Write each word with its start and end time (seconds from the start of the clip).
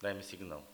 Dajme 0.00 0.24
signál. 0.24 0.64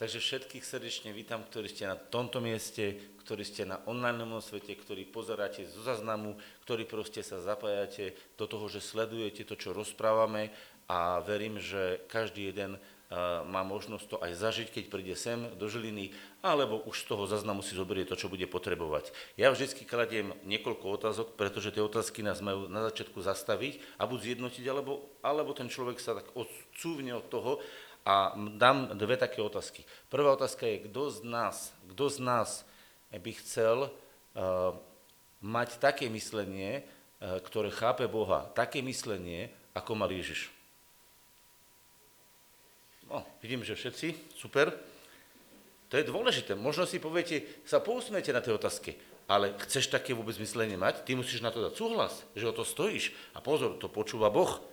Takže 0.00 0.16
všetkých 0.16 0.64
srdečne 0.64 1.12
vítam, 1.12 1.44
ktorí 1.44 1.68
ste 1.68 1.84
na 1.84 2.00
tomto 2.00 2.40
mieste, 2.40 2.96
ktorí 3.20 3.44
ste 3.44 3.68
na 3.68 3.84
online 3.84 4.24
svete, 4.40 4.72
ktorí 4.72 5.04
pozeráte 5.04 5.68
zo 5.68 5.84
zaznamu, 5.84 6.40
ktorí 6.64 6.88
proste 6.88 7.20
sa 7.20 7.44
zapájate 7.44 8.16
do 8.40 8.48
toho, 8.48 8.72
že 8.72 8.80
sledujete 8.80 9.44
to, 9.44 9.60
čo 9.60 9.76
rozprávame 9.76 10.48
a 10.88 11.20
verím, 11.20 11.60
že 11.60 12.00
každý 12.08 12.48
jeden 12.50 12.80
má 13.44 13.60
možnosť 13.60 14.06
to 14.08 14.16
aj 14.24 14.32
zažiť, 14.40 14.68
keď 14.72 14.84
príde 14.88 15.12
sem 15.12 15.52
do 15.60 15.68
Žiliny, 15.68 16.16
alebo 16.40 16.80
už 16.88 17.04
z 17.04 17.08
toho 17.12 17.28
zaznamu 17.28 17.60
si 17.60 17.76
zoberie 17.76 18.08
to, 18.08 18.16
čo 18.16 18.32
bude 18.32 18.48
potrebovať. 18.48 19.12
Ja 19.36 19.52
vždy 19.52 19.84
kladiem 19.84 20.32
niekoľko 20.48 20.86
otázok, 20.96 21.26
pretože 21.36 21.76
tie 21.76 21.84
otázky 21.84 22.24
nás 22.24 22.40
majú 22.40 22.72
na 22.72 22.88
začiatku 22.88 23.20
zastaviť 23.20 24.00
a 24.00 24.08
buď 24.08 24.18
zjednotiť, 24.32 24.64
alebo, 24.64 25.12
alebo 25.20 25.52
ten 25.52 25.68
človek 25.68 26.00
sa 26.00 26.16
tak 26.16 26.32
odsúvne 26.32 27.12
od 27.12 27.26
toho 27.28 27.60
a 28.02 28.34
dám 28.34 28.96
dve 28.98 29.20
také 29.20 29.44
otázky. 29.44 29.84
Prvá 30.10 30.34
otázka 30.34 30.66
je, 30.66 30.88
kto 30.90 31.02
z 31.12 31.18
nás, 31.28 31.70
kto 31.92 32.04
z 32.10 32.18
nás 32.18 32.50
by 33.12 33.32
chcel 33.44 33.78
uh, 33.86 34.72
mať 35.44 35.78
také 35.78 36.08
myslenie, 36.08 36.82
uh, 36.82 37.38
ktoré 37.44 37.70
chápe 37.70 38.08
Boha, 38.08 38.48
také 38.56 38.82
myslenie, 38.82 39.52
ako 39.76 39.94
mal 39.94 40.10
Ježiš. 40.10 40.61
No, 43.12 43.20
vidím, 43.44 43.60
že 43.60 43.76
všetci, 43.76 44.32
super. 44.32 44.72
To 45.92 46.00
je 46.00 46.08
dôležité. 46.08 46.56
Možno 46.56 46.88
si 46.88 46.96
poviete, 46.96 47.44
sa 47.68 47.76
pousmiete 47.76 48.32
na 48.32 48.40
tej 48.40 48.56
otázke, 48.56 48.96
ale 49.28 49.52
chceš 49.68 49.92
také 49.92 50.16
vôbec 50.16 50.32
myslenie 50.40 50.80
mať? 50.80 51.04
Ty 51.04 51.20
musíš 51.20 51.44
na 51.44 51.52
to 51.52 51.60
dať 51.60 51.76
súhlas, 51.76 52.24
že 52.32 52.48
o 52.48 52.56
to 52.56 52.64
stojíš. 52.64 53.12
A 53.36 53.44
pozor, 53.44 53.76
to 53.76 53.92
počúva 53.92 54.32
Boh. 54.32 54.64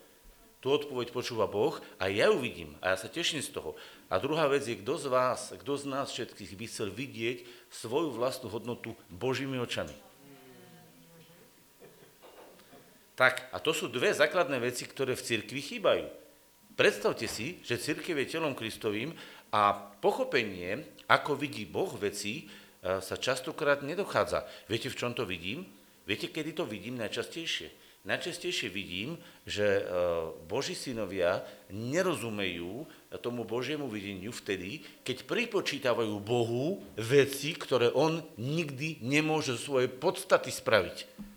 Tu 0.64 0.72
odpoveď 0.72 1.12
počúva 1.12 1.52
Boh 1.52 1.76
a 2.00 2.08
ja 2.08 2.32
ju 2.32 2.40
vidím 2.40 2.76
a 2.80 2.92
ja 2.92 2.98
sa 3.00 3.12
teším 3.12 3.44
z 3.44 3.52
toho. 3.52 3.76
A 4.12 4.20
druhá 4.20 4.48
vec 4.48 4.64
je, 4.68 4.80
kto 4.80 4.96
z 4.96 5.08
vás, 5.12 5.56
kto 5.56 5.76
z 5.76 5.84
nás 5.88 6.12
všetkých 6.12 6.56
by 6.56 6.66
chcel 6.68 6.88
vidieť 6.92 7.44
svoju 7.72 8.16
vlastnú 8.16 8.52
hodnotu 8.52 8.96
Božími 9.12 9.60
očami. 9.60 9.96
Tak, 13.20 13.52
a 13.52 13.60
to 13.60 13.76
sú 13.76 13.92
dve 13.92 14.16
základné 14.16 14.64
veci, 14.64 14.88
ktoré 14.88 15.16
v 15.16 15.24
cirkvi 15.28 15.60
chýbajú. 15.60 16.08
Predstavte 16.80 17.28
si, 17.28 17.60
že 17.60 17.76
církev 17.76 18.16
je 18.24 18.40
telom 18.40 18.56
Kristovým 18.56 19.12
a 19.52 19.76
pochopenie, 20.00 20.88
ako 21.12 21.36
vidí 21.36 21.68
Boh 21.68 21.92
veci, 22.00 22.48
e, 22.48 23.04
sa 23.04 23.20
častokrát 23.20 23.84
nedochádza. 23.84 24.48
Viete, 24.72 24.88
v 24.88 24.96
čom 24.96 25.12
to 25.12 25.28
vidím? 25.28 25.68
Viete, 26.08 26.32
kedy 26.32 26.56
to 26.56 26.64
vidím 26.64 26.96
najčastejšie? 26.96 27.68
Najčastejšie 28.08 28.72
vidím, 28.72 29.20
že 29.44 29.84
e, 29.84 29.92
Boží 30.48 30.72
synovia 30.72 31.44
nerozumejú 31.68 32.88
tomu 33.20 33.44
Božiemu 33.44 33.92
videniu 33.92 34.32
vtedy, 34.32 34.80
keď 35.04 35.28
pripočítavajú 35.28 36.16
Bohu 36.24 36.80
veci, 36.96 37.60
ktoré 37.60 37.92
on 37.92 38.24
nikdy 38.40 39.04
nemôže 39.04 39.60
zo 39.60 39.76
svojej 39.76 39.92
podstaty 39.92 40.48
spraviť. 40.48 41.28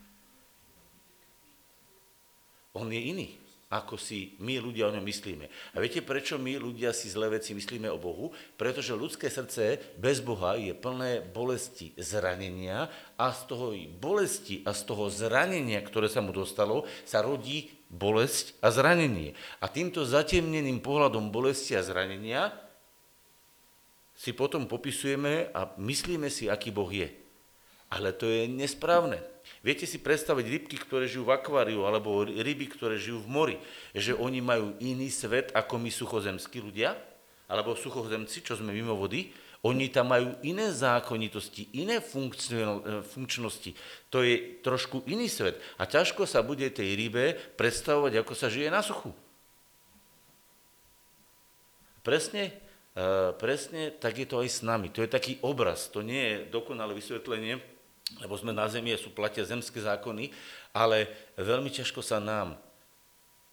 On 2.79 2.87
je 2.87 3.03
iný 3.11 3.42
ako 3.73 3.97
si 3.97 4.37
my 4.45 4.61
ľudia 4.61 4.93
o 4.93 4.93
ňom 4.93 5.01
myslíme. 5.01 5.49
A 5.73 5.81
viete, 5.81 6.05
prečo 6.05 6.37
my 6.37 6.61
ľudia 6.61 6.93
si 6.93 7.09
zlé 7.09 7.41
veci 7.41 7.57
myslíme 7.57 7.89
o 7.89 7.97
Bohu? 7.97 8.29
Pretože 8.61 8.93
ľudské 8.93 9.33
srdce 9.33 9.81
bez 9.97 10.21
Boha 10.21 10.61
je 10.61 10.77
plné 10.77 11.25
bolesti, 11.25 11.97
zranenia 11.97 12.93
a 13.17 13.33
z 13.33 13.41
toho 13.49 13.73
bolesti 13.97 14.61
a 14.69 14.77
z 14.77 14.83
toho 14.85 15.09
zranenia, 15.09 15.81
ktoré 15.81 16.13
sa 16.13 16.21
mu 16.21 16.37
dostalo, 16.37 16.85
sa 17.09 17.25
rodí 17.25 17.73
bolesť 17.89 18.61
a 18.61 18.69
zranenie. 18.69 19.33
A 19.65 19.73
týmto 19.73 20.05
zatemneným 20.05 20.85
pohľadom 20.85 21.33
bolesti 21.33 21.73
a 21.73 21.81
zranenia 21.81 22.53
si 24.13 24.37
potom 24.37 24.69
popisujeme 24.69 25.49
a 25.57 25.73
myslíme 25.81 26.29
si, 26.29 26.53
aký 26.53 26.69
Boh 26.69 26.93
je. 26.93 27.09
Ale 27.89 28.13
to 28.13 28.29
je 28.29 28.45
nesprávne. 28.53 29.32
Viete 29.63 29.87
si 29.87 30.03
predstaviť 30.03 30.47
rybky, 30.59 30.75
ktoré 30.75 31.07
žijú 31.07 31.31
v 31.31 31.39
akváriu, 31.39 31.87
alebo 31.87 32.27
ryby, 32.27 32.67
ktoré 32.67 32.99
žijú 32.99 33.23
v 33.23 33.31
mori, 33.31 33.57
že 33.95 34.11
oni 34.11 34.43
majú 34.43 34.75
iný 34.83 35.07
svet 35.07 35.55
ako 35.55 35.79
my 35.79 35.87
suchozemskí 35.87 36.59
ľudia, 36.59 36.99
alebo 37.47 37.79
suchozemci, 37.79 38.43
čo 38.43 38.59
sme 38.59 38.75
mimo 38.75 38.99
vody, 38.99 39.31
oni 39.63 39.95
tam 39.95 40.11
majú 40.11 40.35
iné 40.43 40.75
zákonitosti, 40.75 41.71
iné 41.79 42.03
funkčnosti. 42.03 43.71
To 44.11 44.27
je 44.27 44.59
trošku 44.59 45.07
iný 45.07 45.31
svet. 45.31 45.55
A 45.79 45.87
ťažko 45.87 46.27
sa 46.27 46.43
bude 46.43 46.67
tej 46.75 46.99
rybe 46.99 47.39
predstavovať, 47.55 48.19
ako 48.19 48.35
sa 48.35 48.51
žije 48.51 48.75
na 48.75 48.83
suchu. 48.83 49.15
Presne, 52.03 52.51
eh, 52.99 53.31
presne 53.39 53.95
tak 53.95 54.19
je 54.19 54.27
to 54.27 54.43
aj 54.43 54.51
s 54.51 54.61
nami. 54.67 54.91
To 54.91 55.07
je 55.07 55.15
taký 55.15 55.39
obraz, 55.47 55.87
to 55.87 56.03
nie 56.03 56.19
je 56.19 56.37
dokonalé 56.51 56.99
vysvetlenie, 56.99 57.63
lebo 58.21 58.35
sme 58.37 58.53
na 58.53 58.69
zemi, 58.69 58.93
sú 58.99 59.15
platia 59.15 59.47
zemské 59.47 59.81
zákony, 59.81 60.35
ale 60.77 61.09
veľmi 61.41 61.73
ťažko 61.73 62.05
sa 62.05 62.21
nám, 62.21 62.61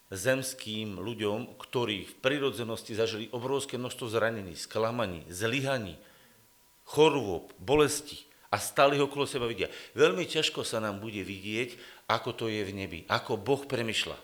zemským 0.09 0.97
ľuďom, 0.97 1.56
ktorí 1.62 2.09
v 2.09 2.14
prirodzenosti 2.18 2.98
zažili 2.98 3.30
obrovské 3.30 3.78
množstvo 3.78 4.09
zranení, 4.09 4.58
sklamaní, 4.58 5.22
zlyhaní, 5.30 6.02
chorôb, 6.81 7.53
bolesti 7.62 8.25
a 8.50 8.58
stále 8.58 8.98
okolo 8.98 9.30
seba 9.30 9.46
vidia. 9.46 9.69
Veľmi 9.94 10.25
ťažko 10.25 10.66
sa 10.66 10.81
nám 10.81 10.98
bude 10.98 11.22
vidieť, 11.22 11.78
ako 12.09 12.34
to 12.34 12.46
je 12.50 12.66
v 12.66 12.74
nebi, 12.74 13.00
ako 13.06 13.38
Boh 13.38 13.62
premyšľa. 13.69 14.18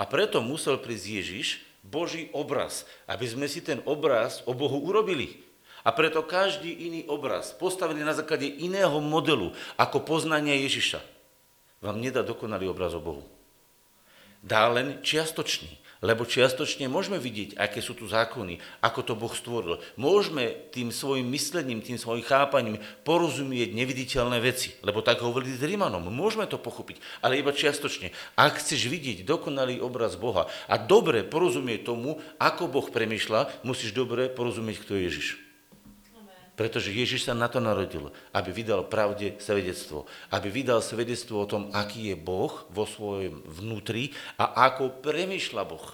A 0.00 0.02
preto 0.08 0.40
musel 0.40 0.80
prísť 0.80 1.06
Ježiš, 1.20 1.46
Boží 1.84 2.32
obraz, 2.32 2.88
aby 3.04 3.28
sme 3.28 3.46
si 3.46 3.60
ten 3.60 3.84
obraz 3.84 4.40
o 4.48 4.56
Bohu 4.56 4.80
urobili. 4.80 5.44
A 5.86 5.94
preto 5.94 6.26
každý 6.26 6.70
iný 6.90 7.06
obraz, 7.06 7.54
postavený 7.54 8.02
na 8.02 8.14
základe 8.16 8.46
iného 8.46 8.98
modelu 8.98 9.54
ako 9.78 10.02
poznania 10.02 10.58
Ježiša, 10.58 10.98
vám 11.78 12.02
nedá 12.02 12.26
dokonalý 12.26 12.66
obraz 12.70 12.90
o 12.94 13.02
Bohu. 13.02 13.22
Dá 14.42 14.70
len 14.70 15.02
čiastočný, 15.02 15.70
lebo 15.98 16.22
čiastočne 16.22 16.86
môžeme 16.86 17.18
vidieť, 17.18 17.58
aké 17.58 17.82
sú 17.82 17.94
tu 17.94 18.06
zákony, 18.06 18.62
ako 18.78 19.00
to 19.02 19.14
Boh 19.18 19.34
stvoril. 19.34 19.82
Môžeme 19.98 20.70
tým 20.70 20.94
svojim 20.94 21.26
myslením, 21.26 21.82
tým 21.82 21.98
svojim 21.98 22.22
chápaním 22.22 22.78
porozumieť 23.02 23.74
neviditeľné 23.74 24.38
veci, 24.38 24.78
lebo 24.86 25.02
tak 25.02 25.18
hovorili 25.18 25.58
s 25.58 25.66
Rímanom. 25.66 26.06
Môžeme 26.06 26.46
to 26.46 26.54
pochopiť, 26.54 27.02
ale 27.18 27.42
iba 27.42 27.50
čiastočne. 27.50 28.14
Ak 28.38 28.62
chceš 28.62 28.86
vidieť 28.86 29.26
dokonalý 29.26 29.82
obraz 29.82 30.14
Boha 30.14 30.46
a 30.70 30.78
dobre 30.78 31.26
porozumieť 31.26 31.90
tomu, 31.90 32.22
ako 32.38 32.70
Boh 32.70 32.86
premýšľa, 32.86 33.66
musíš 33.66 33.90
dobre 33.90 34.30
porozumieť, 34.30 34.86
kto 34.86 34.94
je 34.94 35.02
Ježiš. 35.02 35.47
Pretože 36.58 36.90
Ježiš 36.90 37.30
sa 37.30 37.38
na 37.38 37.46
to 37.46 37.62
narodil, 37.62 38.10
aby 38.34 38.50
vydal 38.50 38.90
pravde 38.90 39.38
svedectvo. 39.38 40.10
Aby 40.34 40.50
vydal 40.50 40.82
svedectvo 40.82 41.46
o 41.46 41.46
tom, 41.46 41.70
aký 41.70 42.10
je 42.10 42.16
Boh 42.18 42.50
vo 42.74 42.82
svojom 42.82 43.46
vnútri 43.46 44.10
a 44.34 44.66
ako 44.66 44.98
premyšľa 44.98 45.62
Boh. 45.62 45.86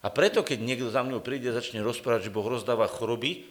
A 0.00 0.08
preto, 0.08 0.40
keď 0.40 0.64
niekto 0.64 0.88
za 0.88 1.04
mňou 1.04 1.20
príde 1.20 1.52
a 1.52 1.56
začne 1.60 1.84
rozprávať, 1.84 2.28
že 2.28 2.34
Boh 2.34 2.44
rozdáva 2.48 2.88
choroby, 2.88 3.44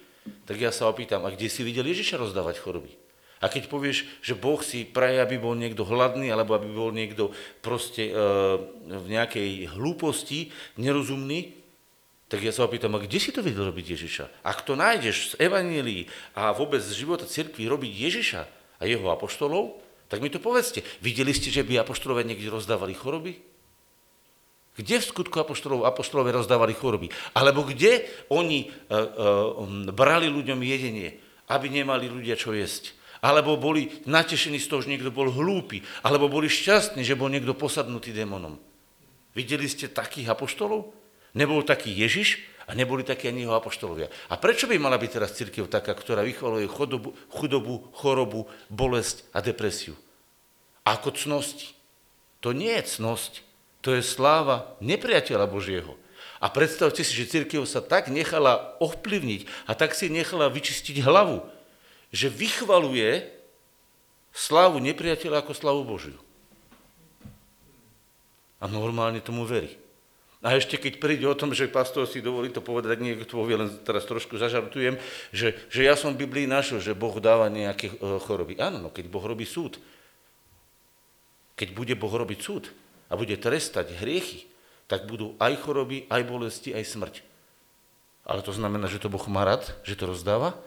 tak 0.50 0.58
ja 0.58 0.74
sa 0.74 0.90
opýtam, 0.90 1.30
a 1.30 1.34
kde 1.34 1.46
si 1.46 1.62
videl 1.62 1.86
Ježiša 1.86 2.18
rozdávať 2.18 2.58
choroby? 2.58 2.94
A 3.44 3.52
keď 3.52 3.68
povieš, 3.68 4.08
že 4.24 4.40
Boh 4.40 4.64
si 4.64 4.88
praje, 4.88 5.20
aby 5.20 5.36
bol 5.36 5.52
niekto 5.54 5.84
hladný, 5.84 6.32
alebo 6.32 6.56
aby 6.56 6.70
bol 6.72 6.96
niekto 6.96 7.36
proste 7.60 8.08
e, 8.08 8.14
v 8.88 9.08
nejakej 9.12 9.76
hlúposti, 9.76 10.50
nerozumný, 10.80 11.63
tak 12.34 12.42
ja 12.42 12.50
sa 12.50 12.66
opýtam, 12.66 12.98
a 12.98 13.06
kde 13.06 13.22
si 13.22 13.30
to 13.30 13.46
vedel 13.46 13.70
robiť 13.70 13.94
Ježiša? 13.94 14.42
Ak 14.42 14.66
to 14.66 14.74
nájdeš 14.74 15.38
z 15.38 15.46
Evanílií 15.46 16.10
a 16.34 16.50
vôbec 16.50 16.82
z 16.82 17.06
života 17.06 17.30
cirkvi 17.30 17.70
robiť 17.70 17.94
Ježiša 17.94 18.42
a 18.82 18.90
jeho 18.90 19.06
apoštolov, 19.14 19.78
tak 20.10 20.18
mi 20.18 20.34
to 20.34 20.42
povedzte. 20.42 20.82
Videli 20.98 21.30
ste, 21.30 21.54
že 21.54 21.62
by 21.62 21.86
apoštolové 21.86 22.26
niekde 22.26 22.50
rozdávali 22.50 22.98
choroby? 22.98 23.38
Kde 24.74 24.98
v 24.98 25.10
skutku 25.14 25.46
apoštolov, 25.46 25.86
apoštolové 25.86 26.34
rozdávali 26.34 26.74
choroby? 26.74 27.14
Alebo 27.38 27.70
kde 27.70 28.10
oni 28.34 28.66
uh, 28.66 29.62
uh, 29.62 29.94
brali 29.94 30.26
ľuďom 30.26 30.58
jedenie, 30.66 31.14
aby 31.54 31.70
nemali 31.70 32.10
ľudia 32.10 32.34
čo 32.34 32.58
jesť? 32.58 32.98
Alebo 33.22 33.62
boli 33.62 33.94
natešení 34.10 34.58
z 34.58 34.74
toho, 34.74 34.82
že 34.82 34.90
niekto 34.90 35.14
bol 35.14 35.30
hlúpy? 35.30 35.86
Alebo 36.02 36.26
boli 36.34 36.50
šťastní, 36.50 37.06
že 37.06 37.14
bol 37.14 37.30
niekto 37.30 37.54
posadnutý 37.54 38.10
démonom? 38.10 38.58
Videli 39.38 39.70
ste 39.70 39.86
takých 39.86 40.34
apoštolov? 40.34 41.03
Nebol 41.34 41.66
taký 41.66 41.90
Ježiš 41.90 42.42
a 42.70 42.78
neboli 42.78 43.04
takí 43.04 43.28
ani 43.28 43.44
jeho 43.44 43.58
apoštolovia. 43.58 44.08
A 44.32 44.40
prečo 44.40 44.70
by 44.70 44.80
mala 44.80 44.96
byť 44.96 45.12
teraz 45.12 45.36
církev 45.36 45.68
taká, 45.68 45.92
ktorá 45.92 46.24
vychvaluje 46.24 46.70
chudobu, 46.70 47.12
chudobu, 47.34 47.90
chorobu, 47.92 48.48
bolesť 48.72 49.28
a 49.36 49.44
depresiu? 49.44 49.98
Ako 50.88 51.12
cnosti. 51.12 51.76
To 52.44 52.52
nie 52.52 52.72
je 52.80 53.00
cnosť, 53.00 53.44
to 53.84 53.96
je 53.96 54.04
sláva 54.04 54.76
nepriateľa 54.80 55.46
Božieho. 55.48 55.96
A 56.44 56.52
predstavte 56.52 57.04
si, 57.08 57.16
že 57.16 57.40
církev 57.40 57.64
sa 57.64 57.80
tak 57.80 58.12
nechala 58.12 58.76
ovplyvniť 58.84 59.48
a 59.64 59.72
tak 59.76 59.96
si 59.96 60.12
nechala 60.12 60.52
vyčistiť 60.52 61.00
hlavu, 61.00 61.40
že 62.12 62.28
vychvaluje 62.28 63.32
slávu 64.36 64.84
nepriateľa 64.84 65.44
ako 65.44 65.52
slávu 65.56 65.82
Božiu. 65.88 66.20
A 68.60 68.68
normálne 68.68 69.24
tomu 69.24 69.48
verí. 69.48 69.83
A 70.44 70.60
ešte 70.60 70.76
keď 70.76 71.00
príde 71.00 71.24
o 71.24 71.40
tom, 71.40 71.56
že 71.56 71.72
pastor 71.72 72.04
si 72.04 72.20
dovolí 72.20 72.52
to 72.52 72.60
povedať, 72.60 73.00
niekto 73.00 73.40
povie, 73.40 73.56
len 73.56 73.72
teraz 73.88 74.04
trošku 74.04 74.36
zažartujem, 74.36 75.00
že, 75.32 75.56
že 75.72 75.88
ja 75.88 75.96
som 75.96 76.12
v 76.12 76.28
Biblii 76.28 76.52
našiel, 76.52 76.84
že 76.84 76.92
Boh 76.92 77.16
dáva 77.24 77.48
nejaké 77.48 77.96
e, 77.96 78.20
choroby. 78.20 78.60
Áno, 78.60 78.84
no 78.84 78.90
keď 78.92 79.08
Boh 79.08 79.24
robí 79.24 79.48
súd, 79.48 79.80
keď 81.56 81.72
bude 81.72 81.96
Boh 81.96 82.12
robiť 82.12 82.40
súd 82.44 82.76
a 83.08 83.16
bude 83.16 83.40
trestať 83.40 83.96
hriechy, 84.04 84.44
tak 84.92 85.08
budú 85.08 85.40
aj 85.40 85.64
choroby, 85.64 86.12
aj 86.12 86.22
bolesti, 86.28 86.76
aj 86.76 86.92
smrť. 86.92 87.16
Ale 88.28 88.44
to 88.44 88.52
znamená, 88.52 88.92
že 88.92 89.00
to 89.00 89.08
Boh 89.08 89.24
má 89.32 89.48
rád, 89.48 89.72
že 89.88 89.96
to 89.96 90.12
rozdáva? 90.12 90.60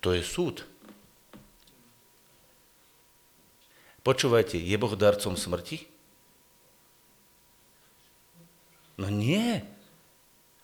To 0.00 0.16
je 0.16 0.24
súd. 0.24 0.64
Počúvajte, 4.00 4.56
je 4.56 4.76
Boh 4.80 4.96
darcom 4.96 5.36
smrti? 5.36 5.84
No 8.96 9.12
nie. 9.12 9.60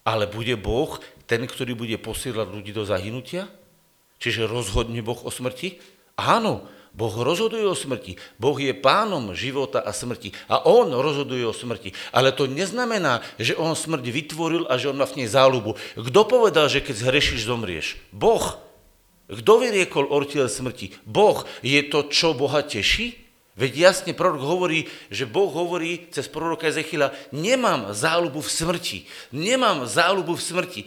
Ale 0.02 0.26
bude 0.26 0.58
Boh 0.58 0.98
ten, 1.30 1.46
ktorý 1.46 1.78
bude 1.78 1.96
posielať 2.00 2.48
ľudí 2.50 2.72
do 2.74 2.82
zahynutia? 2.82 3.46
Čiže 4.18 4.50
rozhodne 4.50 4.98
Boh 5.04 5.18
o 5.22 5.30
smrti? 5.30 5.78
Áno, 6.18 6.66
Boh 6.92 7.12
rozhoduje 7.12 7.64
o 7.64 7.72
smrti. 7.72 8.20
Boh 8.36 8.54
je 8.60 8.76
pánom 8.76 9.32
života 9.32 9.80
a 9.80 9.96
smrti. 9.96 10.36
A 10.52 10.60
On 10.68 10.84
rozhoduje 10.92 11.40
o 11.48 11.56
smrti. 11.56 11.96
Ale 12.12 12.36
to 12.36 12.44
neznamená, 12.44 13.24
že 13.40 13.56
On 13.56 13.72
smrť 13.72 14.04
vytvoril 14.12 14.68
a 14.68 14.76
že 14.76 14.92
On 14.92 14.98
má 15.00 15.08
v 15.08 15.24
nej 15.24 15.28
záľubu. 15.28 15.80
Kto 15.96 16.20
povedal, 16.28 16.68
že 16.68 16.84
keď 16.84 17.08
zhrešíš, 17.08 17.48
zomrieš? 17.48 17.96
Boh. 18.12 18.60
Kto 19.32 19.52
vyriekol 19.64 20.12
ortiel 20.12 20.52
smrti? 20.52 20.92
Boh. 21.08 21.48
Je 21.64 21.80
to, 21.88 22.12
čo 22.12 22.36
Boha 22.36 22.60
teší? 22.60 23.21
Veď 23.52 23.92
jasne 23.92 24.16
prorok 24.16 24.40
hovorí, 24.40 24.88
že 25.12 25.28
Boh 25.28 25.52
hovorí 25.52 26.08
cez 26.08 26.24
proroka 26.24 26.72
Ezechila, 26.72 27.12
nemám 27.36 27.92
záľubu 27.92 28.40
v 28.40 28.48
smrti, 28.48 28.98
nemám 29.28 29.84
záľubu 29.84 30.32
v 30.32 30.44
smrti 30.44 30.82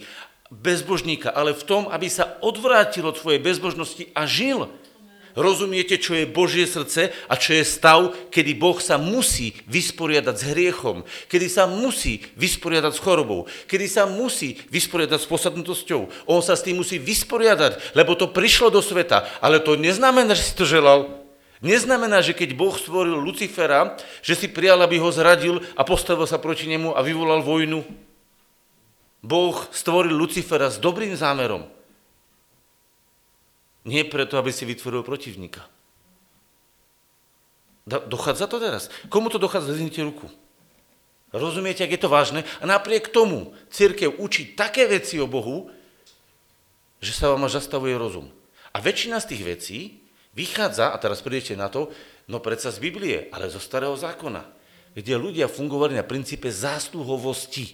bezbožníka, 0.50 1.30
ale 1.30 1.54
v 1.54 1.62
tom, 1.62 1.82
aby 1.86 2.10
sa 2.10 2.38
odvrátil 2.42 3.06
od 3.06 3.18
tvojej 3.18 3.38
bezbožnosti 3.38 4.10
a 4.14 4.26
žil. 4.26 4.66
Rozumiete, 5.36 6.00
čo 6.00 6.16
je 6.16 6.24
Božie 6.24 6.64
srdce 6.64 7.12
a 7.28 7.36
čo 7.36 7.52
je 7.52 7.60
stav, 7.60 8.08
kedy 8.32 8.56
Boh 8.56 8.80
sa 8.80 8.96
musí 8.96 9.52
vysporiadať 9.68 10.32
s 10.32 10.48
hriechom, 10.48 11.04
kedy 11.28 11.46
sa 11.52 11.68
musí 11.68 12.24
vysporiadať 12.40 12.96
s 12.96 13.04
chorobou, 13.04 13.44
kedy 13.68 13.84
sa 13.84 14.08
musí 14.08 14.56
vysporiadať 14.72 15.20
s 15.20 15.28
posadnutosťou. 15.28 16.24
On 16.24 16.40
sa 16.40 16.56
s 16.56 16.64
tým 16.64 16.80
musí 16.80 16.96
vysporiadať, 16.96 17.92
lebo 17.92 18.16
to 18.16 18.32
prišlo 18.32 18.72
do 18.72 18.80
sveta, 18.80 19.28
ale 19.44 19.60
to 19.60 19.76
neznamená, 19.76 20.32
že 20.32 20.50
si 20.50 20.54
to 20.56 20.64
želal. 20.64 21.25
Neznamená, 21.64 22.20
že 22.20 22.36
keď 22.36 22.52
Boh 22.52 22.76
stvoril 22.76 23.16
Lucifera, 23.16 23.96
že 24.20 24.36
si 24.36 24.46
prijal, 24.48 24.80
aby 24.84 25.00
ho 25.00 25.08
zradil 25.08 25.64
a 25.72 25.82
postavil 25.88 26.28
sa 26.28 26.36
proti 26.36 26.68
nemu 26.68 26.92
a 26.92 27.00
vyvolal 27.00 27.40
vojnu. 27.40 27.80
Boh 29.24 29.56
stvoril 29.72 30.12
Lucifera 30.12 30.68
s 30.68 30.76
dobrým 30.76 31.16
zámerom. 31.16 31.64
Nie 33.86 34.04
preto, 34.04 34.36
aby 34.36 34.52
si 34.52 34.66
vytvoril 34.66 35.06
protivníka. 35.06 35.64
Dochádza 37.86 38.50
to 38.50 38.58
teraz? 38.58 38.90
Komu 39.06 39.30
to 39.30 39.38
dochádza? 39.38 39.72
Zvihnite 39.72 40.02
ruku. 40.02 40.26
Rozumiete, 41.30 41.86
ak 41.86 41.94
je 41.94 42.00
to 42.02 42.10
vážne? 42.10 42.42
A 42.58 42.64
napriek 42.66 43.14
tomu 43.14 43.54
církev 43.70 44.18
učí 44.18 44.58
také 44.58 44.90
veci 44.90 45.22
o 45.22 45.30
Bohu, 45.30 45.70
že 46.98 47.14
sa 47.14 47.30
vám 47.30 47.46
až 47.46 47.62
zastavuje 47.62 47.94
rozum. 47.94 48.26
A 48.74 48.82
väčšina 48.82 49.22
z 49.22 49.28
tých 49.30 49.42
vecí 49.46 49.78
Vychádza, 50.36 50.92
a 50.92 50.96
teraz 51.00 51.24
prídete 51.24 51.56
na 51.56 51.72
to, 51.72 51.88
no 52.28 52.44
predsa 52.44 52.68
z 52.68 52.76
Biblie, 52.76 53.32
ale 53.32 53.48
zo 53.48 53.56
starého 53.56 53.96
zákona, 53.96 54.44
kde 54.92 55.16
ľudia 55.16 55.48
fungovali 55.48 55.96
na 55.96 56.04
princípe 56.04 56.52
zásluhovosti. 56.52 57.72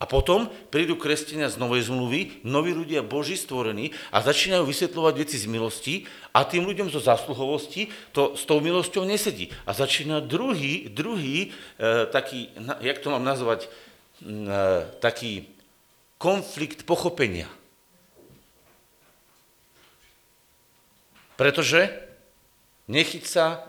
A 0.00 0.08
potom 0.08 0.48
prídu 0.72 0.96
kresťania 0.96 1.52
z 1.52 1.60
Novej 1.60 1.92
zmluvy, 1.92 2.40
noví 2.48 2.72
ľudia 2.72 3.04
Boží 3.04 3.36
stvorení 3.36 3.92
a 4.08 4.24
začínajú 4.24 4.64
vysvetľovať 4.64 5.14
veci 5.20 5.36
z 5.36 5.44
milosti 5.44 5.94
a 6.32 6.48
tým 6.48 6.64
ľuďom 6.64 6.88
zo 6.88 7.04
zásluhovosti 7.04 7.92
to 8.16 8.32
s 8.32 8.48
tou 8.48 8.64
milosťou 8.64 9.04
nesedí. 9.04 9.52
A 9.68 9.76
začína 9.76 10.24
druhý, 10.24 10.88
druhý 10.88 11.52
e, 11.76 12.08
taký, 12.08 12.48
jak 12.80 13.04
to 13.04 13.12
mám 13.12 13.28
nazvať, 13.28 13.68
e, 13.68 14.48
taký 15.04 15.52
konflikt 16.16 16.88
pochopenia. 16.88 17.59
Pretože 21.40 21.88
nechyť 22.92 23.24
sa, 23.24 23.64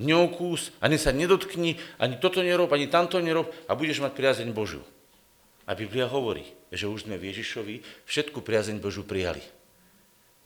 neokús, 0.00 0.72
ani 0.80 0.96
sa 0.96 1.12
nedotkni, 1.12 1.76
ani 2.00 2.16
toto 2.16 2.40
nerob, 2.40 2.72
ani 2.72 2.88
tamto 2.88 3.20
nerob 3.20 3.52
a 3.68 3.76
budeš 3.76 4.00
mať 4.00 4.16
priazeň 4.16 4.48
Božiu. 4.56 4.80
A 5.68 5.76
Biblia 5.76 6.08
hovorí, 6.08 6.48
že 6.72 6.88
už 6.88 7.04
sme 7.04 7.20
v 7.20 7.28
Ježišovi 7.28 7.84
všetku 8.08 8.40
priazeň 8.40 8.80
Božiu 8.80 9.04
prijali. 9.04 9.44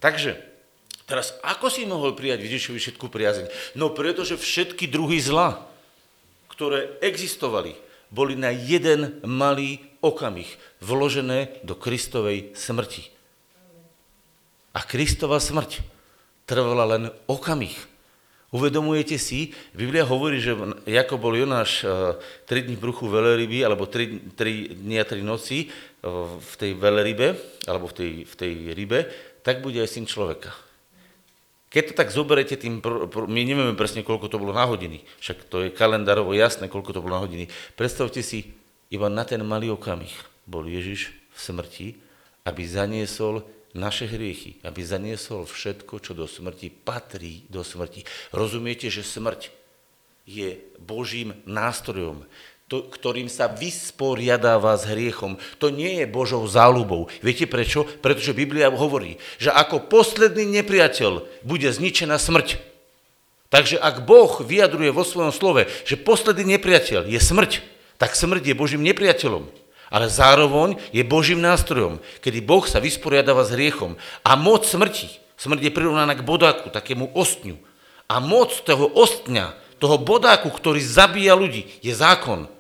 Takže, 0.02 0.34
teraz 1.06 1.38
ako 1.46 1.70
si 1.70 1.86
mohol 1.86 2.18
prijať 2.18 2.42
v 2.42 2.46
Ježišovi 2.50 2.78
všetku 2.82 3.06
priazeň? 3.06 3.46
No 3.78 3.94
pretože 3.94 4.34
všetky 4.34 4.90
druhy 4.90 5.22
zla, 5.22 5.62
ktoré 6.50 6.98
existovali, 7.06 7.78
boli 8.10 8.34
na 8.34 8.50
jeden 8.50 9.22
malý 9.22 9.78
okamih 10.02 10.50
vložené 10.82 11.54
do 11.62 11.78
Kristovej 11.78 12.50
smrti. 12.58 13.14
A 14.74 14.82
Kristova 14.82 15.38
smrť 15.38 15.94
trvala 16.44 16.85
len 16.96 17.02
okamih. 17.29 17.76
Uvedomujete 18.55 19.19
si, 19.19 19.50
Biblia 19.75 20.06
hovorí, 20.06 20.38
že 20.38 20.55
ako 20.87 21.19
bol 21.19 21.35
Jonáš 21.35 21.82
3 21.82 22.46
e, 22.46 22.62
dní 22.70 22.79
v 22.79 22.85
bruchu 22.87 23.11
veľryby, 23.11 23.67
alebo 23.67 23.91
3, 23.91 24.38
3 24.38 24.79
dní 24.79 25.02
a 25.02 25.05
3 25.05 25.26
noci 25.26 25.67
e, 25.67 25.67
v 26.38 26.55
tej 26.55 26.79
veľrybe, 26.79 27.35
alebo 27.67 27.91
v 27.91 27.94
tej, 27.99 28.11
v 28.23 28.35
tej 28.38 28.52
rybe, 28.70 29.11
tak 29.43 29.58
bude 29.58 29.82
aj 29.82 29.91
syn 29.91 30.06
človeka. 30.06 30.55
Keď 31.75 31.82
to 31.91 31.94
tak 31.99 32.14
zoberete, 32.14 32.55
tým, 32.55 32.79
my 33.11 33.41
nevieme 33.43 33.75
presne, 33.75 34.06
koľko 34.06 34.31
to 34.31 34.38
bolo 34.38 34.55
na 34.55 34.62
hodiny, 34.70 35.02
však 35.19 35.50
to 35.50 35.67
je 35.67 35.75
kalendárovo 35.75 36.31
jasné, 36.31 36.70
koľko 36.70 36.94
to 36.94 37.02
bolo 37.02 37.19
na 37.19 37.26
hodiny. 37.26 37.50
Predstavte 37.75 38.23
si, 38.23 38.55
iba 38.94 39.11
na 39.11 39.26
ten 39.26 39.43
malý 39.43 39.75
okamih 39.75 40.14
bol 40.46 40.62
Ježiš 40.62 41.11
v 41.11 41.38
smrti, 41.43 41.87
aby 42.46 42.62
zaniesol 42.62 43.43
naše 43.74 44.06
hriechy, 44.06 44.62
aby 44.62 44.80
zaniesol 44.86 45.44
všetko, 45.50 45.98
čo 45.98 46.14
do 46.14 46.30
smrti 46.30 46.70
patrí 46.70 47.42
do 47.50 47.66
smrti. 47.66 48.06
Rozumiete, 48.30 48.86
že 48.86 49.02
smrť 49.02 49.50
je 50.24 50.62
Božím 50.78 51.34
nástrojom, 51.44 52.24
to, 52.64 52.80
ktorým 52.86 53.28
sa 53.28 53.50
vysporiadáva 53.50 54.72
s 54.80 54.88
hriechom. 54.88 55.36
To 55.60 55.68
nie 55.68 56.00
je 56.00 56.06
Božou 56.08 56.40
záľubou. 56.48 57.12
Viete 57.20 57.44
prečo? 57.44 57.84
Pretože 58.00 58.32
Biblia 58.32 58.72
hovorí, 58.72 59.20
že 59.36 59.52
ako 59.52 59.90
posledný 59.90 60.48
nepriateľ 60.62 61.44
bude 61.44 61.69
zničená 61.69 62.16
smrť. 62.16 62.56
Takže 63.52 63.76
ak 63.78 64.08
Boh 64.08 64.40
vyjadruje 64.40 64.90
vo 64.90 65.04
svojom 65.04 65.31
slove, 65.31 65.69
že 65.84 66.00
posledný 66.00 66.56
nepriateľ 66.56 67.04
je 67.06 67.20
smrť, 67.20 67.60
tak 68.00 68.16
smrť 68.16 68.43
je 68.50 68.54
Božím 68.56 68.82
nepriateľom 68.82 69.63
ale 69.94 70.10
zároveň 70.10 70.74
je 70.91 71.06
Božím 71.06 71.39
nástrojom, 71.39 72.03
kedy 72.19 72.43
Boh 72.43 72.67
sa 72.67 72.82
vysporiadáva 72.82 73.46
s 73.46 73.55
hriechom. 73.55 73.94
A 74.27 74.34
moc 74.34 74.67
smrti, 74.67 75.06
smrť 75.39 75.70
je 75.70 75.77
prirovnaná 75.77 76.19
k 76.19 76.27
bodáku, 76.27 76.67
takému 76.67 77.15
ostňu. 77.15 77.55
A 78.10 78.19
moc 78.19 78.51
toho 78.67 78.91
ostňa, 78.91 79.55
toho 79.79 80.03
bodáku, 80.03 80.51
ktorý 80.51 80.82
zabíja 80.82 81.39
ľudí, 81.39 81.70
je 81.79 81.94
zákon. 81.94 82.51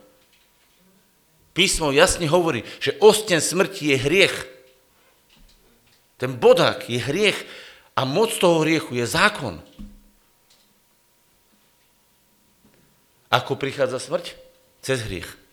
Písmo 1.58 1.90
jasne 1.90 2.30
hovorí, 2.30 2.62
že 2.78 2.94
osteň 3.02 3.42
smrti 3.42 3.90
je 3.90 3.96
hriech. 3.98 4.36
Ten 6.22 6.38
bodák 6.38 6.86
je 6.86 7.02
hriech 7.02 7.38
a 7.98 8.06
moc 8.06 8.30
toho 8.30 8.62
hriechu 8.62 8.94
je 8.94 9.10
zákon. 9.10 9.58
Ako 13.26 13.58
prichádza 13.58 13.98
smrť? 13.98 14.38
Cez 14.86 15.02
hriech. 15.02 15.43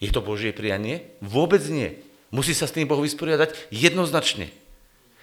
Je 0.00 0.08
to 0.08 0.24
Božie 0.24 0.56
prianie? 0.56 1.04
Vôbec 1.20 1.60
nie. 1.68 2.00
Musí 2.32 2.56
sa 2.56 2.64
s 2.64 2.72
tým 2.72 2.88
Boh 2.88 2.98
vysporiadať 2.98 3.52
jednoznačne. 3.68 4.48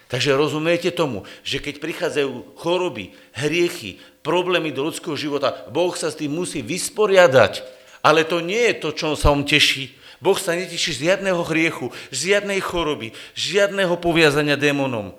Takže 0.08 0.38
rozumiete 0.38 0.88
tomu, 0.88 1.28
že 1.44 1.60
keď 1.60 1.84
prichádzajú 1.84 2.56
choroby, 2.56 3.12
hriechy, 3.36 4.00
problémy 4.24 4.72
do 4.72 4.88
ľudského 4.88 5.18
života, 5.18 5.68
Boh 5.68 5.92
sa 5.92 6.08
s 6.08 6.16
tým 6.16 6.32
musí 6.32 6.64
vysporiadať. 6.64 7.60
Ale 8.00 8.24
to 8.24 8.40
nie 8.40 8.72
je 8.72 8.74
to, 8.80 8.88
čo 8.96 9.06
sa 9.18 9.34
on 9.34 9.44
teší. 9.44 9.92
Boh 10.18 10.38
sa 10.38 10.56
neteší 10.56 10.96
z 10.96 11.02
žiadného 11.12 11.42
hriechu, 11.44 11.92
žiadnej 12.08 12.58
choroby, 12.64 13.12
žiadneho 13.36 14.00
poviazania 14.00 14.56
démonom. 14.56 15.12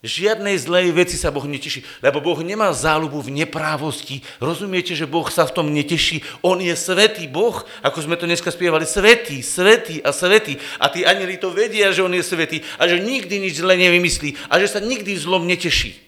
Žiadnej 0.00 0.56
zlej 0.56 0.96
veci 0.96 1.20
sa 1.20 1.28
Boh 1.28 1.44
neteší, 1.44 1.84
lebo 2.00 2.24
Boh 2.24 2.40
nemá 2.40 2.72
záľubu 2.72 3.20
v 3.20 3.44
neprávosti. 3.44 4.24
Rozumiete, 4.40 4.96
že 4.96 5.04
Boh 5.04 5.28
sa 5.28 5.44
v 5.44 5.52
tom 5.52 5.76
neteší? 5.76 6.24
On 6.40 6.56
je 6.56 6.72
svetý 6.72 7.28
Boh, 7.28 7.60
ako 7.84 8.08
sme 8.08 8.16
to 8.16 8.24
dneska 8.24 8.48
spievali, 8.48 8.88
svetý, 8.88 9.44
svetý 9.44 10.00
a 10.00 10.08
svetý. 10.16 10.56
A 10.80 10.88
tí 10.88 11.04
anieli 11.04 11.36
to 11.36 11.52
vedia, 11.52 11.92
že 11.92 12.00
On 12.00 12.16
je 12.16 12.24
svetý 12.24 12.64
a 12.80 12.88
že 12.88 12.96
nikdy 12.96 13.44
nič 13.44 13.60
zle 13.60 13.76
nevymyslí 13.76 14.40
a 14.48 14.56
že 14.56 14.72
sa 14.72 14.80
nikdy 14.80 15.20
zlom 15.20 15.44
neteší. 15.44 16.00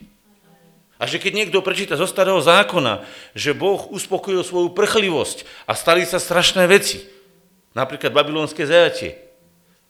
A 0.97 1.05
že 1.05 1.21
keď 1.21 1.45
niekto 1.45 1.61
prečíta 1.61 2.01
zo 2.01 2.09
starého 2.09 2.41
zákona, 2.41 3.05
že 3.37 3.53
Boh 3.53 3.93
uspokojil 3.93 4.41
svoju 4.41 4.73
prchlivosť 4.73 5.69
a 5.69 5.77
stali 5.77 6.09
sa 6.09 6.17
strašné 6.17 6.65
veci, 6.65 7.05
napríklad 7.77 8.17
babylonské 8.17 8.65
zajatie, 8.65 9.21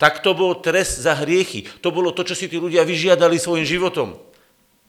tak 0.03 0.19
to 0.19 0.35
bol 0.35 0.59
trest 0.59 0.99
za 0.99 1.15
hriechy. 1.15 1.71
To 1.79 1.95
bolo 1.95 2.11
to, 2.11 2.27
čo 2.27 2.35
si 2.35 2.51
tí 2.51 2.59
ľudia 2.59 2.83
vyžiadali 2.83 3.39
svojim 3.39 3.63
životom. 3.63 4.19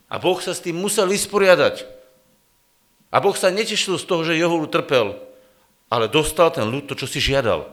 A 0.09 0.17
Boh 0.17 0.41
sa 0.41 0.57
s 0.57 0.65
tým 0.65 0.73
musel 0.73 1.05
vysporiadať. 1.05 1.85
A 3.13 3.21
Boh 3.21 3.37
sa 3.37 3.53
netešil 3.53 4.01
z 4.01 4.09
toho, 4.09 4.25
že 4.25 4.33
Jehovu 4.33 4.65
trpel, 4.65 5.13
ale 5.85 6.09
dostal 6.09 6.49
ten 6.49 6.65
ľud 6.65 6.89
to, 6.89 6.97
čo 6.97 7.05
si 7.05 7.21
žiadal. 7.21 7.69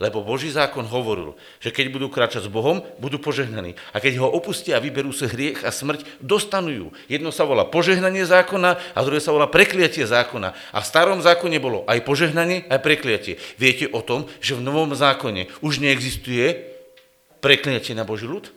Lebo 0.00 0.24
Boží 0.24 0.48
zákon 0.48 0.88
hovoril, 0.88 1.36
že 1.60 1.74
keď 1.74 1.92
budú 1.92 2.08
kráčať 2.08 2.46
s 2.46 2.54
Bohom, 2.54 2.80
budú 3.02 3.20
požehnaní. 3.20 3.76
A 3.92 4.00
keď 4.00 4.24
ho 4.24 4.32
opustia 4.32 4.78
a 4.78 4.84
vyberú 4.84 5.12
sa 5.12 5.28
hriech 5.28 5.68
a 5.68 5.74
smrť, 5.74 6.24
dostanú 6.24 6.72
ju. 6.72 6.86
Jedno 7.10 7.34
sa 7.34 7.44
volá 7.44 7.68
požehnanie 7.68 8.24
zákona 8.24 8.80
a 8.96 8.98
druhé 9.04 9.20
sa 9.20 9.34
volá 9.34 9.50
prekliatie 9.50 10.08
zákona. 10.08 10.56
A 10.72 10.78
v 10.80 10.88
starom 10.88 11.20
zákone 11.20 11.60
bolo 11.60 11.84
aj 11.84 12.00
požehnanie, 12.06 12.64
aj 12.70 12.80
prekliatie. 12.80 13.36
Viete 13.60 13.90
o 13.92 14.00
tom, 14.00 14.24
že 14.40 14.56
v 14.56 14.64
novom 14.64 14.94
zákone 14.96 15.52
už 15.60 15.84
neexistuje 15.84 16.77
prekliatie 17.38 17.94
na 17.96 18.06
Boží 18.06 18.26
ľud? 18.26 18.50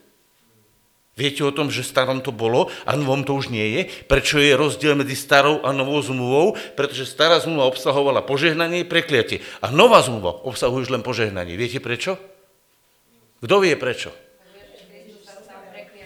Viete 1.20 1.44
o 1.44 1.52
tom, 1.52 1.68
že 1.68 1.84
starom 1.84 2.24
to 2.24 2.32
bolo 2.32 2.72
a 2.88 2.96
novom 2.96 3.28
to 3.28 3.36
už 3.36 3.52
nie 3.52 3.78
je? 3.78 3.82
Prečo 4.08 4.40
je 4.40 4.56
rozdiel 4.56 4.96
medzi 4.96 5.14
starou 5.20 5.60
a 5.60 5.76
novou 5.76 6.00
zmluvou? 6.00 6.56
Pretože 6.80 7.04
stará 7.04 7.38
zmluva 7.44 7.68
obsahovala 7.68 8.24
požehnanie 8.24 8.88
prekliatie. 8.88 9.44
A 9.60 9.76
nová 9.76 10.00
zmluva 10.00 10.40
obsahuje 10.48 10.88
už 10.88 10.94
len 10.96 11.04
požehnanie. 11.04 11.60
Viete 11.60 11.84
prečo? 11.84 12.16
Kto 13.44 13.60
vie 13.60 13.76
prečo? 13.76 14.16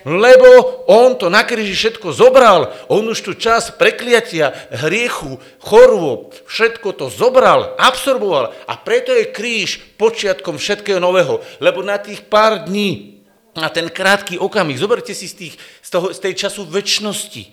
Lebo 0.06 0.86
on 0.86 1.18
to 1.18 1.34
na 1.34 1.42
kríži 1.42 1.74
všetko 1.74 2.14
zobral. 2.14 2.70
On 2.94 3.02
už 3.02 3.26
tu 3.26 3.34
čas 3.34 3.74
prekliatia, 3.74 4.54
hriechu, 4.86 5.42
chorôb, 5.58 6.30
všetko 6.46 6.94
to 6.94 7.10
zobral, 7.10 7.74
absorboval. 7.82 8.54
A 8.70 8.78
preto 8.78 9.10
je 9.10 9.34
kríž 9.34 9.82
počiatkom 9.98 10.62
všetkého 10.62 11.02
nového. 11.02 11.42
Lebo 11.58 11.82
na 11.82 11.98
tých 11.98 12.22
pár 12.22 12.70
dní 12.70 13.18
a 13.58 13.66
ten 13.74 13.90
krátky 13.90 14.38
okamih, 14.38 14.78
zoberte 14.78 15.18
si 15.18 15.26
z, 15.26 15.36
tých, 15.42 15.56
z, 15.82 15.90
toho, 15.90 16.14
z 16.14 16.22
tej 16.22 16.34
času 16.38 16.70
väčšnosti. 16.70 17.44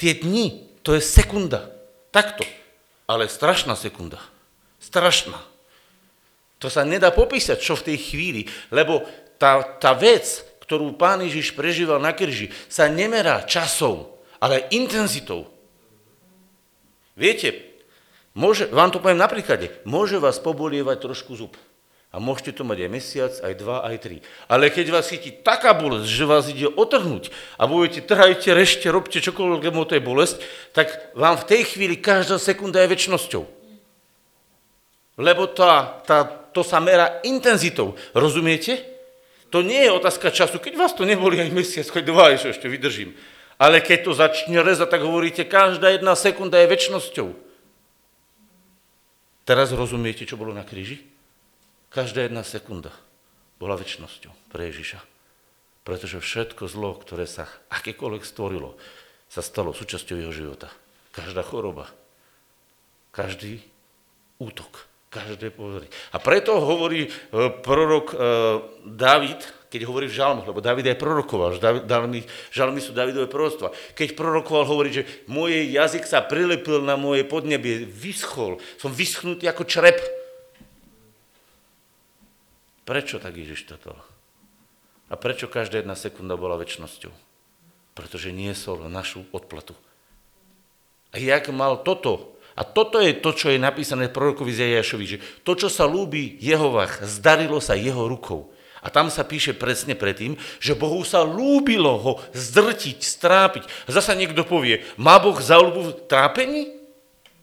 Tie 0.00 0.12
dni, 0.16 0.64
to 0.80 0.96
je 0.96 1.04
sekunda. 1.04 1.68
Takto. 2.08 2.48
Ale 3.04 3.28
strašná 3.28 3.76
sekunda. 3.76 4.16
Strašná. 4.80 5.36
To 6.56 6.72
sa 6.72 6.88
nedá 6.88 7.12
popísať, 7.12 7.60
čo 7.60 7.76
v 7.76 7.92
tej 7.92 7.98
chvíli, 8.00 8.42
lebo 8.72 9.04
tá, 9.36 9.60
tá 9.76 9.92
vec, 9.92 10.44
ktorú 10.70 10.94
pán 10.94 11.18
Ježiš 11.26 11.50
prežíval 11.58 11.98
na 11.98 12.14
krži, 12.14 12.54
sa 12.70 12.86
nemerá 12.86 13.42
časom, 13.42 14.06
ale 14.38 14.70
intenzitou. 14.70 15.50
Viete, 17.18 17.58
môže, 18.38 18.70
vám 18.70 18.94
to 18.94 19.02
poviem 19.02 19.18
na 19.18 19.26
príklade, 19.26 19.74
môže 19.82 20.22
vás 20.22 20.38
pobolievať 20.38 21.10
trošku 21.10 21.34
zub. 21.34 21.58
A 22.14 22.22
môžete 22.22 22.54
to 22.54 22.62
mať 22.62 22.86
aj 22.86 22.90
mesiac, 22.90 23.32
aj 23.42 23.54
dva, 23.58 23.82
aj 23.82 23.96
tri. 23.98 24.22
Ale 24.46 24.70
keď 24.70 24.94
vás 24.94 25.10
chytí 25.10 25.42
taká 25.42 25.74
bolesť, 25.74 26.06
že 26.06 26.30
vás 26.30 26.46
ide 26.46 26.70
otrhnúť 26.70 27.34
a 27.58 27.66
budete 27.66 28.06
trhajte, 28.06 28.54
rešte, 28.54 28.86
robte 28.94 29.18
čokoľvek, 29.18 29.62
lebo 29.66 29.82
to 29.82 29.98
je 29.98 30.06
bolesť, 30.06 30.38
tak 30.70 30.86
vám 31.18 31.34
v 31.34 31.48
tej 31.50 31.62
chvíli 31.66 31.98
každá 31.98 32.38
sekunda 32.38 32.78
je 32.82 32.94
väčšnosťou. 32.94 33.42
Lebo 35.18 35.50
tá, 35.50 35.98
tá, 36.06 36.26
to 36.54 36.62
sa 36.62 36.78
merá 36.78 37.18
intenzitou. 37.26 37.98
Rozumiete? 38.14 38.99
To 39.50 39.66
nie 39.66 39.82
je 39.82 39.90
otázka 39.90 40.30
času. 40.30 40.62
Keď 40.62 40.74
vás 40.78 40.94
to 40.94 41.02
neboli 41.02 41.42
aj 41.42 41.50
mesiac, 41.50 41.86
choď 41.90 42.04
dva, 42.06 42.30
ešte 42.34 42.70
vydržím. 42.70 43.14
Ale 43.60 43.82
keď 43.82 43.98
to 44.08 44.12
začne 44.16 44.62
rezať, 44.62 44.88
tak 44.96 45.02
hovoríte, 45.04 45.44
každá 45.44 45.92
jedna 45.92 46.16
sekunda 46.16 46.56
je 46.62 46.70
väčšnosťou. 46.70 47.28
Teraz 49.44 49.74
rozumiete, 49.74 50.24
čo 50.24 50.38
bolo 50.38 50.54
na 50.54 50.62
kríži? 50.62 51.02
Každá 51.90 52.24
jedna 52.24 52.46
sekunda 52.46 52.94
bola 53.58 53.74
väčšnosťou 53.74 54.54
pre 54.54 54.70
Ježiša. 54.70 55.02
Pretože 55.82 56.22
všetko 56.22 56.70
zlo, 56.70 56.94
ktoré 56.96 57.26
sa 57.26 57.50
akékoľvek 57.74 58.22
stvorilo, 58.22 58.78
sa 59.26 59.42
stalo 59.42 59.74
súčasťou 59.74 60.16
jeho 60.22 60.32
života. 60.32 60.70
Každá 61.10 61.42
choroba, 61.42 61.90
každý 63.10 63.58
útok, 64.38 64.89
každé 65.10 65.50
povedry. 65.50 65.90
A 66.14 66.22
preto 66.22 66.56
hovorí 66.62 67.06
e, 67.06 67.10
prorok 67.60 68.06
e, 68.10 68.16
David, 68.86 69.42
keď 69.66 69.86
hovorí 69.86 70.06
v 70.06 70.14
žalmoch, 70.14 70.46
lebo 70.46 70.62
David 70.62 70.94
aj 70.94 70.98
prorokoval, 71.02 71.58
žalmy, 71.58 72.22
žalmy 72.54 72.80
sú 72.82 72.94
Davidové 72.94 73.26
proroctva. 73.26 73.74
Keď 73.98 74.14
prorokoval, 74.14 74.66
hovorí, 74.66 75.02
že 75.02 75.06
môj 75.26 75.70
jazyk 75.74 76.06
sa 76.06 76.22
prilepil 76.22 76.82
na 76.86 76.94
moje 76.94 77.26
podnebie, 77.26 77.86
vyschol, 77.86 78.62
som 78.78 78.94
vyschnutý 78.94 79.50
ako 79.50 79.66
črep, 79.66 79.98
Prečo 82.90 83.22
tak 83.22 83.38
Ježiš 83.38 83.70
toto? 83.70 83.94
A 85.06 85.14
prečo 85.14 85.46
každá 85.46 85.78
jedna 85.78 85.94
sekunda 85.94 86.34
bola 86.34 86.58
väčšnosťou? 86.58 87.14
Pretože 87.94 88.34
niesol 88.34 88.90
našu 88.90 89.22
odplatu. 89.30 89.78
A 91.14 91.22
jak 91.22 91.46
mal 91.54 91.78
toto, 91.86 92.34
a 92.60 92.62
toto 92.68 93.00
je 93.00 93.16
to, 93.16 93.32
čo 93.32 93.48
je 93.48 93.56
napísané 93.56 94.12
v 94.12 94.16
prorokovi 94.20 94.52
Zajašovi, 94.52 95.04
že 95.08 95.22
to, 95.40 95.56
čo 95.56 95.72
sa 95.72 95.88
lúbi 95.88 96.36
Jehovách, 96.44 97.00
zdarilo 97.08 97.56
sa 97.56 97.72
jeho 97.72 98.04
rukou. 98.04 98.52
A 98.84 98.92
tam 98.92 99.08
sa 99.08 99.24
píše 99.24 99.56
presne 99.56 99.96
predtým, 99.96 100.36
že 100.60 100.76
Bohu 100.76 101.00
sa 101.00 101.24
lúbilo 101.24 101.96
ho 101.96 102.12
zdrtiť, 102.36 103.00
strápiť. 103.00 103.64
A 103.88 103.96
zasa 103.96 104.12
niekto 104.12 104.44
povie, 104.44 104.84
má 105.00 105.16
Boh 105.16 105.36
záľubu 105.40 105.80
v 105.88 105.96
trápení? 106.04 106.62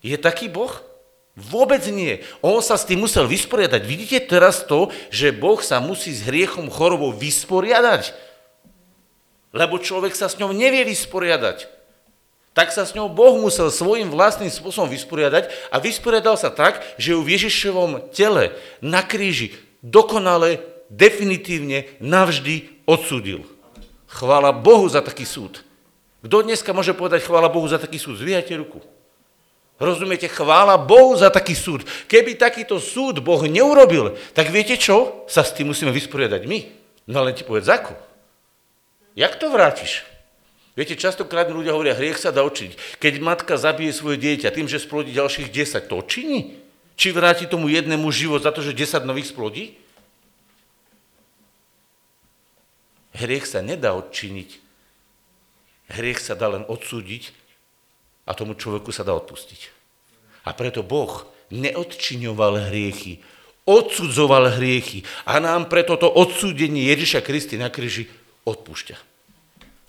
Je 0.06 0.14
taký 0.22 0.54
Boh? 0.54 0.70
Vôbec 1.34 1.82
nie. 1.90 2.22
On 2.42 2.62
sa 2.62 2.78
s 2.78 2.86
tým 2.86 3.02
musel 3.02 3.26
vysporiadať. 3.26 3.82
Vidíte 3.86 4.22
teraz 4.22 4.66
to, 4.66 4.94
že 5.10 5.34
Boh 5.34 5.62
sa 5.62 5.82
musí 5.82 6.14
s 6.14 6.26
hriechom 6.26 6.70
chorobou 6.70 7.10
vysporiadať? 7.14 8.14
Lebo 9.54 9.82
človek 9.82 10.14
sa 10.14 10.30
s 10.30 10.38
ňou 10.38 10.54
nevie 10.54 10.86
vysporiadať. 10.86 11.77
Tak 12.58 12.74
sa 12.74 12.90
s 12.90 12.98
ňou 12.98 13.06
Boh 13.06 13.38
musel 13.38 13.70
svojim 13.70 14.10
vlastným 14.10 14.50
spôsobom 14.50 14.90
vysporiadať 14.90 15.54
a 15.70 15.78
vysporiadal 15.78 16.42
sa 16.42 16.50
tak, 16.50 16.82
že 16.98 17.14
ju 17.14 17.22
v 17.22 17.38
Ježišovom 17.38 18.10
tele 18.10 18.50
na 18.82 19.06
kríži 19.06 19.54
dokonale, 19.86 20.66
definitívne, 20.90 21.86
navždy 22.02 22.82
odsúdil. 22.90 23.46
Chvála 24.10 24.50
Bohu 24.58 24.90
za 24.90 25.06
taký 25.06 25.22
súd. 25.22 25.62
Kto 26.26 26.42
dneska 26.42 26.74
môže 26.74 26.98
povedať 26.98 27.30
chvála 27.30 27.46
Bohu 27.46 27.70
za 27.70 27.78
taký 27.78 28.02
súd? 28.02 28.18
Zvíjate 28.18 28.58
ruku. 28.58 28.82
Rozumiete, 29.78 30.26
chvála 30.26 30.82
Bohu 30.82 31.14
za 31.14 31.30
taký 31.30 31.54
súd. 31.54 31.86
Keby 32.10 32.42
takýto 32.42 32.82
súd 32.82 33.22
Boh 33.22 33.46
neurobil, 33.46 34.18
tak 34.34 34.50
viete 34.50 34.82
čo? 34.82 35.30
Sa 35.30 35.46
s 35.46 35.54
tým 35.54 35.70
musíme 35.70 35.94
vysporiadať 35.94 36.50
my. 36.50 36.60
No 37.06 37.22
len 37.22 37.38
ti 37.38 37.46
povedz 37.46 37.70
ako. 37.70 37.94
Jak 39.14 39.38
to 39.38 39.54
vrátiš? 39.54 40.17
Viete, 40.78 40.94
častokrát 40.94 41.50
ľudia 41.50 41.74
hovoria, 41.74 41.98
hriech 41.98 42.22
sa 42.22 42.30
dá 42.30 42.46
očiť. 42.46 43.02
Keď 43.02 43.14
matka 43.18 43.58
zabije 43.58 43.90
svoje 43.90 44.22
dieťa 44.22 44.54
tým, 44.54 44.70
že 44.70 44.78
splodí 44.78 45.10
ďalších 45.10 45.50
10, 45.50 45.90
to 45.90 46.06
činí? 46.06 46.62
Či 46.94 47.18
vráti 47.18 47.50
tomu 47.50 47.66
jednému 47.66 48.06
život 48.14 48.46
za 48.46 48.54
to, 48.54 48.62
že 48.62 48.78
10 48.78 49.02
nových 49.02 49.34
splodí? 49.34 49.74
Hriech 53.18 53.50
sa 53.50 53.66
nedá 53.66 53.98
odčiniť. 53.98 54.62
Hriech 55.98 56.22
sa 56.22 56.38
dá 56.38 56.54
len 56.54 56.62
odsúdiť 56.70 57.34
a 58.30 58.38
tomu 58.38 58.54
človeku 58.54 58.94
sa 58.94 59.02
dá 59.02 59.18
odpustiť. 59.18 59.74
A 60.46 60.54
preto 60.54 60.86
Boh 60.86 61.26
neodčiňoval 61.50 62.70
hriechy, 62.70 63.18
odsudzoval 63.66 64.62
hriechy 64.62 65.02
a 65.26 65.42
nám 65.42 65.74
preto 65.74 65.98
to 65.98 66.06
odsúdenie 66.06 66.86
Ježiša 66.94 67.26
Kristy 67.26 67.58
na 67.58 67.74
kríži 67.74 68.06
odpúšťa. 68.46 69.17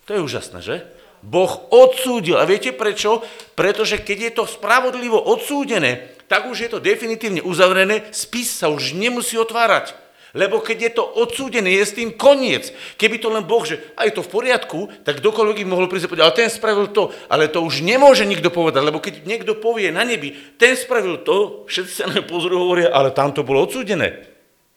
To 0.08 0.16
je 0.16 0.24
úžasné, 0.24 0.58
že? 0.64 0.76
Boh 1.20 1.68
odsúdil. 1.68 2.40
A 2.40 2.48
viete 2.48 2.72
prečo? 2.72 3.20
Pretože 3.52 4.00
keď 4.00 4.18
je 4.18 4.32
to 4.40 4.44
spravodlivo 4.48 5.20
odsúdené, 5.20 6.16
tak 6.30 6.48
už 6.48 6.56
je 6.64 6.70
to 6.72 6.80
definitívne 6.80 7.44
uzavrené, 7.44 8.08
spis 8.12 8.48
sa 8.48 8.72
už 8.72 8.96
nemusí 8.96 9.36
otvárať. 9.36 9.92
Lebo 10.36 10.60
keď 10.60 10.78
je 10.80 10.92
to 10.92 11.04
odsúdené, 11.08 11.72
je 11.80 11.84
s 11.88 11.96
tým 11.96 12.12
koniec. 12.12 12.68
Keby 13.00 13.16
to 13.16 13.32
len 13.32 13.48
Boh, 13.48 13.64
že 13.64 13.80
aj 13.96 14.12
to 14.12 14.20
v 14.20 14.32
poriadku, 14.32 14.80
tak 15.00 15.24
kdokoľvek 15.24 15.64
im 15.64 15.72
mohol 15.72 15.88
prísť 15.88 16.04
a 16.04 16.10
povedať, 16.12 16.24
ale 16.28 16.36
ten 16.36 16.50
spravil 16.52 16.86
to, 16.92 17.08
ale 17.32 17.48
to 17.48 17.64
už 17.64 17.80
nemôže 17.80 18.28
nikto 18.28 18.52
povedať, 18.52 18.84
lebo 18.84 19.00
keď 19.00 19.24
niekto 19.24 19.56
povie 19.56 19.88
na 19.88 20.04
nebi, 20.04 20.36
ten 20.60 20.76
spravil 20.76 21.24
to, 21.24 21.64
všetci 21.64 21.92
sa 21.92 22.06
na 22.12 22.20
pozoru 22.20 22.60
hovoria, 22.60 22.92
ale 22.92 23.08
tam 23.08 23.32
to 23.32 23.40
bolo 23.40 23.64
odsúdené. 23.64 24.28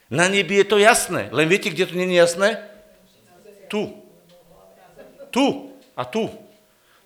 Na 0.08 0.32
nebi 0.32 0.56
je 0.64 0.68
to 0.72 0.80
jasné, 0.80 1.28
len 1.36 1.52
viete, 1.52 1.68
kde 1.68 1.84
to 1.84 2.00
nie 2.00 2.08
je 2.16 2.20
jasné? 2.24 2.50
Tu. 3.68 4.01
Tu 5.32 5.72
a 5.96 6.04
tu. 6.06 6.30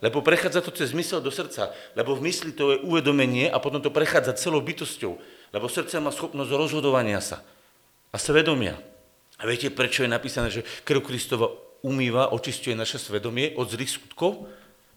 Lebo 0.03 0.19
prechádza 0.19 0.61
to 0.61 0.75
cez 0.75 0.91
mysel 0.91 1.23
do 1.23 1.31
srdca, 1.31 1.71
lebo 1.95 2.13
v 2.13 2.29
mysli 2.29 2.51
to 2.51 2.75
je 2.75 2.81
uvedomenie 2.83 3.47
a 3.47 3.57
potom 3.63 3.79
to 3.79 3.89
prechádza 3.89 4.35
celou 4.35 4.59
bytosťou, 4.59 5.17
lebo 5.55 5.65
srdce 5.71 5.97
má 6.03 6.11
schopnosť 6.11 6.51
rozhodovania 6.51 7.23
sa 7.23 7.41
a 8.11 8.17
svedomia. 8.19 8.75
A 9.39 9.47
viete, 9.47 9.71
prečo 9.71 10.03
je 10.03 10.11
napísané, 10.11 10.51
že 10.51 10.67
krv 10.83 11.03
Kristova 11.03 11.51
umýva, 11.83 12.31
očistuje 12.31 12.75
naše 12.75 12.99
svedomie 12.99 13.55
od 13.55 13.71
zlých 13.71 13.97
skutkov? 13.97 14.47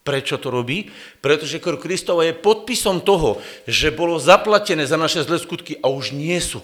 Prečo 0.02 0.38
to 0.40 0.48
robí? 0.50 0.90
Pretože 1.22 1.62
krv 1.62 1.78
Kristova 1.78 2.26
je 2.26 2.36
podpisom 2.36 3.02
toho, 3.02 3.38
že 3.66 3.94
bolo 3.94 4.18
zaplatené 4.18 4.86
za 4.86 4.98
naše 4.98 5.22
zlé 5.26 5.38
skutky 5.42 5.78
a 5.78 5.90
už 5.90 6.14
nie 6.14 6.38
sú. 6.42 6.62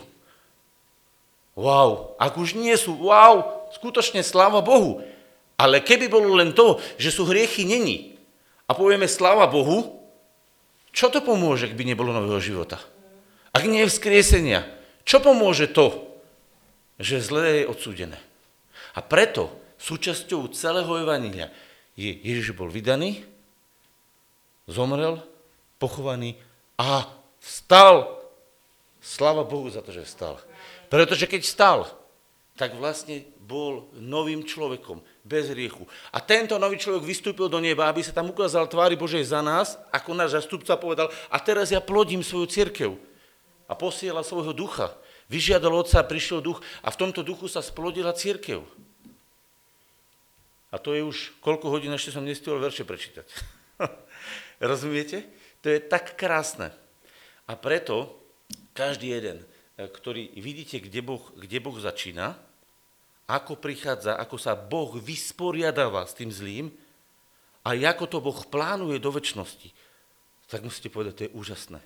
Wow, 1.54 2.18
ak 2.18 2.34
už 2.34 2.58
nie 2.58 2.74
sú, 2.74 2.98
wow, 2.98 3.70
skutočne 3.70 4.26
sláva 4.26 4.58
Bohu. 4.58 5.06
Ale 5.54 5.82
keby 5.82 6.10
bolo 6.10 6.34
len 6.34 6.50
to, 6.50 6.82
že 6.98 7.14
sú 7.14 7.30
hriechy 7.30 7.62
není 7.62 8.18
a 8.66 8.74
povieme 8.74 9.06
sláva 9.06 9.46
Bohu, 9.46 10.02
čo 10.94 11.10
to 11.10 11.22
pomôže, 11.22 11.70
ak 11.70 11.78
by 11.78 11.84
nebolo 11.86 12.14
nového 12.14 12.38
života? 12.38 12.78
Ak 13.54 13.66
nie 13.66 13.86
je 13.86 13.90
vzkriesenia, 13.90 14.66
čo 15.02 15.18
pomôže 15.22 15.70
to, 15.70 16.06
že 16.98 17.22
zlé 17.22 17.62
je 17.62 17.70
odsúdené? 17.70 18.18
A 18.94 19.02
preto 19.02 19.50
súčasťou 19.78 20.50
celého 20.54 20.90
evanília 21.02 21.50
je, 21.98 22.10
Ježiš 22.10 22.54
bol 22.54 22.70
vydaný, 22.70 23.26
zomrel, 24.70 25.22
pochovaný 25.82 26.38
a 26.78 27.10
vstal. 27.42 28.22
Sláva 29.04 29.44
Bohu 29.44 29.68
za 29.68 29.84
to, 29.84 29.92
že 29.92 30.06
vstal. 30.06 30.40
Pretože 30.88 31.28
keď 31.28 31.40
vstal, 31.44 31.78
tak 32.54 32.78
vlastne 32.78 33.26
bol 33.44 33.90
novým 33.98 34.46
človekom, 34.46 35.02
bez 35.24 35.48
hriechu. 35.48 35.88
A 36.12 36.20
tento 36.20 36.60
nový 36.60 36.76
človek 36.76 37.00
vystúpil 37.00 37.48
do 37.48 37.56
neba, 37.56 37.88
aby 37.88 38.04
sa 38.04 38.12
tam 38.12 38.28
ukázal 38.28 38.68
tvári 38.68 38.92
Božej 38.92 39.24
za 39.32 39.40
nás, 39.40 39.80
ako 39.88 40.12
náš 40.12 40.36
zastupca 40.36 40.76
povedal, 40.76 41.08
a 41.32 41.40
teraz 41.40 41.72
ja 41.72 41.80
plodím 41.80 42.20
svoju 42.20 42.46
církev. 42.46 42.90
A 43.64 43.72
posiela 43.72 44.20
svojho 44.20 44.52
ducha. 44.52 44.92
Vyžiadal 45.32 45.72
otca, 45.72 46.04
prišiel 46.04 46.44
duch 46.44 46.60
a 46.84 46.92
v 46.92 47.00
tomto 47.00 47.24
duchu 47.24 47.48
sa 47.48 47.64
splodila 47.64 48.12
církev. 48.12 48.60
A 50.68 50.76
to 50.76 50.92
je 50.92 51.00
už 51.00 51.32
koľko 51.40 51.72
hodín, 51.72 51.96
ešte 51.96 52.12
som 52.12 52.20
nestihol 52.20 52.60
verše 52.60 52.84
prečítať. 52.84 53.24
Rozumiete? 54.60 55.24
To 55.64 55.72
je 55.72 55.80
tak 55.80 56.20
krásne. 56.20 56.76
A 57.48 57.56
preto 57.56 58.20
každý 58.76 59.16
jeden, 59.16 59.40
e, 59.80 59.88
ktorý 59.88 60.36
vidíte, 60.36 60.84
kde 60.84 61.00
boh, 61.00 61.24
kde 61.40 61.58
boh 61.62 61.78
začína, 61.80 62.36
ako 63.24 63.56
prichádza, 63.56 64.20
ako 64.20 64.36
sa 64.36 64.52
Boh 64.52 64.96
vysporiadáva 65.00 66.04
s 66.04 66.16
tým 66.16 66.28
zlým 66.28 66.66
a 67.64 67.72
ako 67.72 68.04
to 68.08 68.18
Boh 68.20 68.40
plánuje 68.48 69.00
do 69.00 69.08
väčšnosti, 69.08 69.72
tak 70.48 70.60
musíte 70.60 70.92
povedať, 70.92 71.12
to 71.16 71.24
je 71.28 71.36
úžasné. 71.36 71.80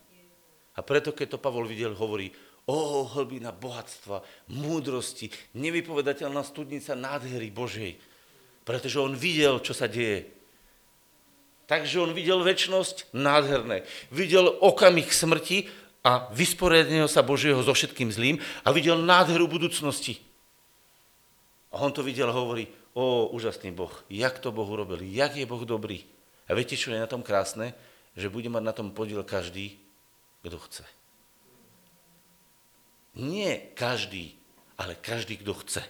A 0.75 0.81
preto, 0.83 1.15
keď 1.15 1.39
to 1.39 1.43
Pavol 1.43 1.67
videl, 1.67 1.95
hovorí, 1.95 2.31
o 2.69 3.09
hlbina 3.09 3.49
bohatstva, 3.49 4.21
múdrosti, 4.53 5.33
nevypovedateľná 5.57 6.45
studnica 6.45 6.93
nádhery 6.93 7.49
Božej. 7.49 7.97
Pretože 8.63 9.01
on 9.01 9.17
videl, 9.17 9.57
čo 9.65 9.73
sa 9.73 9.89
deje 9.89 10.39
Takže 11.69 12.01
on 12.01 12.17
videl 12.17 12.41
väčšnosť 12.41 13.13
nádherné. 13.13 13.85
Videl 14.09 14.49
okamih 14.49 15.05
smrti 15.13 15.69
a 16.01 16.33
vysporiadného 16.33 17.05
sa 17.05 17.21
Božieho 17.21 17.61
so 17.61 17.77
všetkým 17.77 18.09
zlým 18.09 18.41
a 18.65 18.73
videl 18.73 18.97
nádheru 18.97 19.45
budúcnosti. 19.45 20.17
A 21.73 21.85
on 21.85 21.93
to 21.93 22.01
videl 22.01 22.31
a 22.31 22.37
hovorí, 22.37 22.69
o, 22.97 23.29
úžasný 23.33 23.73
Boh, 23.73 23.93
jak 24.09 24.41
to 24.41 24.53
Boh 24.53 24.69
urobil, 24.69 25.05
jak 25.05 25.37
je 25.37 25.45
Boh 25.45 25.65
dobrý. 25.65 26.05
A 26.49 26.57
viete, 26.57 26.77
čo 26.77 26.91
je 26.91 27.01
na 27.01 27.11
tom 27.11 27.21
krásne? 27.21 27.77
Že 28.17 28.33
bude 28.33 28.49
mať 28.49 28.65
na 28.65 28.73
tom 28.73 28.89
podiel 28.91 29.21
každý, 29.23 29.77
kto 30.43 30.57
chce. 30.65 30.85
Nie 33.19 33.75
každý, 33.77 34.39
ale 34.81 34.97
každý, 34.97 35.37
kto 35.39 35.53
chce. 35.61 35.83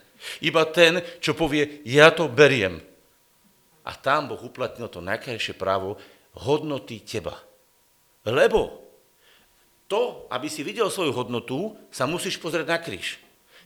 Iba 0.42 0.66
ten, 0.66 0.98
čo 1.22 1.38
povie, 1.38 1.84
ja 1.86 2.10
to 2.10 2.26
beriem 2.26 2.82
a 3.88 3.96
tam 3.96 4.28
Boh 4.28 4.40
uplatnil 4.44 4.92
to 4.92 5.00
najkrajšie 5.00 5.56
právo 5.56 5.96
hodnoty 6.36 7.00
teba. 7.00 7.40
Lebo 8.28 8.84
to, 9.88 10.28
aby 10.28 10.52
si 10.52 10.60
videl 10.60 10.92
svoju 10.92 11.16
hodnotu, 11.16 11.72
sa 11.88 12.04
musíš 12.04 12.36
pozrieť 12.36 12.68
na 12.68 12.76
kríž. 12.76 13.16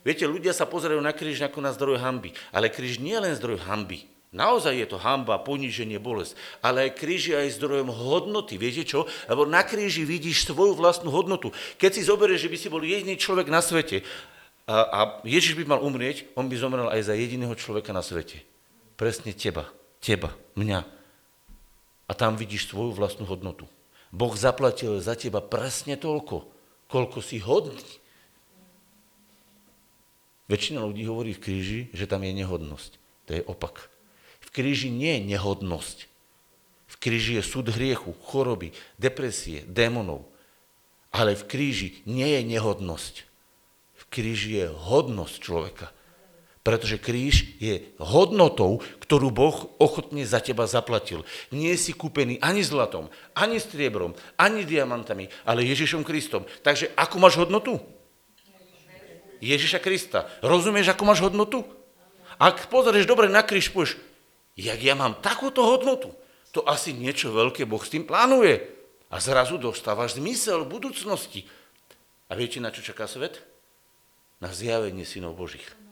Viete, 0.03 0.27
ľudia 0.27 0.51
sa 0.51 0.67
pozerajú 0.67 0.99
na 0.99 1.15
kríž 1.15 1.41
ako 1.47 1.59
na 1.63 1.71
zdroj 1.71 1.99
hamby, 1.99 2.35
ale 2.51 2.67
kríž 2.67 2.99
nie 2.99 3.15
je 3.15 3.23
len 3.23 3.33
zdroj 3.35 3.63
hamby. 3.63 4.05
Naozaj 4.33 4.73
je 4.73 4.87
to 4.89 4.97
hamba, 4.97 5.37
poníženie, 5.45 6.01
bolesť. 6.01 6.33
Ale 6.65 6.89
aj 6.89 6.97
kríž 6.97 7.29
je 7.29 7.35
aj 7.37 7.53
zdrojom 7.61 7.93
hodnoty. 7.93 8.57
Viete 8.57 8.81
čo? 8.81 9.05
Lebo 9.29 9.45
na 9.45 9.61
kríži 9.61 10.09
vidíš 10.09 10.49
svoju 10.49 10.73
vlastnú 10.73 11.13
hodnotu. 11.13 11.53
Keď 11.77 11.91
si 11.93 12.01
zoberieš, 12.01 12.49
že 12.49 12.51
by 12.51 12.57
si 12.57 12.67
bol 12.73 12.81
jediný 12.81 13.13
človek 13.13 13.53
na 13.53 13.61
svete 13.61 14.01
a, 14.65 14.75
a 14.89 14.99
Ježiš 15.21 15.53
by 15.53 15.69
mal 15.69 15.85
umrieť, 15.85 16.33
on 16.33 16.49
by 16.49 16.55
zomrel 16.57 16.89
aj 16.89 17.05
za 17.05 17.13
jediného 17.13 17.53
človeka 17.53 17.93
na 17.93 18.01
svete. 18.01 18.41
Presne 18.97 19.37
teba 19.37 19.69
teba, 20.03 20.35
mňa. 20.59 20.83
A 22.03 22.11
tam 22.11 22.35
vidíš 22.35 22.67
svoju 22.67 22.91
vlastnú 22.91 23.23
hodnotu. 23.23 23.63
Boh 24.11 24.35
zaplatil 24.35 24.99
za 24.99 25.15
teba 25.15 25.39
presne 25.39 25.95
toľko, 25.95 26.43
koľko 26.91 27.23
si 27.23 27.39
hodný. 27.39 27.79
Väčšina 30.51 30.83
ľudí 30.83 31.07
hovorí 31.07 31.31
v 31.31 31.43
kríži, 31.43 31.79
že 31.95 32.07
tam 32.09 32.27
je 32.27 32.35
nehodnosť. 32.35 32.91
To 33.27 33.31
je 33.31 33.41
opak. 33.47 33.87
V 34.43 34.49
kríži 34.51 34.91
nie 34.91 35.19
je 35.19 35.35
nehodnosť. 35.35 35.97
V 36.91 36.95
kríži 36.99 37.39
je 37.39 37.43
súd 37.43 37.71
hriechu, 37.71 38.11
choroby, 38.27 38.75
depresie, 38.99 39.63
démonov. 39.65 40.27
Ale 41.15 41.33
v 41.33 41.47
kríži 41.47 41.87
nie 42.03 42.27
je 42.27 42.41
nehodnosť. 42.43 43.15
V 43.97 44.03
kríži 44.11 44.61
je 44.61 44.65
hodnosť 44.67 45.35
človeka. 45.39 45.87
Pretože 46.63 46.95
kríž 46.95 47.59
je 47.59 47.83
hodnotou, 47.99 48.79
ktorú 49.03 49.35
Boh 49.35 49.67
ochotne 49.83 50.23
za 50.23 50.39
teba 50.39 50.63
zaplatil. 50.63 51.27
Nie 51.51 51.75
si 51.75 51.91
kúpený 51.91 52.39
ani 52.39 52.63
zlatom, 52.63 53.11
ani 53.35 53.59
striebrom, 53.59 54.15
ani 54.39 54.63
diamantami, 54.63 55.27
ale 55.43 55.67
Ježišom 55.67 56.07
Kristom. 56.07 56.47
Takže 56.63 56.91
ako 56.95 57.15
máš 57.19 57.35
hodnotu? 57.35 57.83
Ježiša 59.43 59.83
Krista. 59.83 60.31
Rozumieš, 60.39 60.95
ako 60.95 61.03
máš 61.03 61.19
hodnotu? 61.19 61.67
Ak 62.39 62.71
pozrieš 62.71 63.03
dobre 63.03 63.27
na 63.27 63.43
kríž, 63.43 63.75
povieš, 63.75 63.99
jak 64.55 64.79
ja 64.79 64.95
mám 64.95 65.19
takúto 65.19 65.67
hodnotu, 65.67 66.15
to 66.55 66.63
asi 66.63 66.95
niečo 66.95 67.35
veľké 67.35 67.67
Boh 67.67 67.81
s 67.81 67.91
tým 67.91 68.07
plánuje. 68.07 68.63
A 69.13 69.21
zrazu 69.21 69.61
dostávaš 69.61 70.17
zmysel 70.17 70.65
budúcnosti. 70.65 71.45
A 72.29 72.33
viete, 72.33 72.57
na 72.57 72.73
čo 72.73 72.81
čaká 72.81 73.05
svet? 73.05 73.45
Na 74.41 74.49
zjavenie 74.49 75.05
synov 75.05 75.37
Božích 75.37 75.82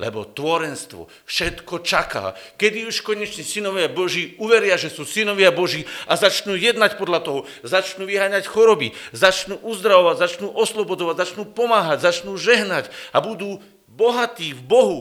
lebo 0.00 0.24
tvorenstvo 0.24 1.12
všetko 1.28 1.84
čaká, 1.84 2.32
kedy 2.56 2.88
už 2.88 3.04
konečne 3.04 3.44
synovia 3.44 3.92
Boží 3.92 4.32
uveria, 4.40 4.80
že 4.80 4.88
sú 4.88 5.04
synovia 5.04 5.52
Boží 5.52 5.84
a 6.08 6.16
začnú 6.16 6.56
jednať 6.56 6.96
podľa 6.96 7.20
toho, 7.20 7.40
začnú 7.60 8.08
vyháňať 8.08 8.48
choroby, 8.48 8.96
začnú 9.12 9.60
uzdravovať, 9.60 10.16
začnú 10.16 10.48
oslobodovať, 10.56 11.28
začnú 11.28 11.44
pomáhať, 11.52 12.00
začnú 12.00 12.40
žehnať 12.40 12.88
a 13.12 13.20
budú 13.20 13.60
bohatí 13.84 14.56
v 14.56 14.62
Bohu. 14.64 15.00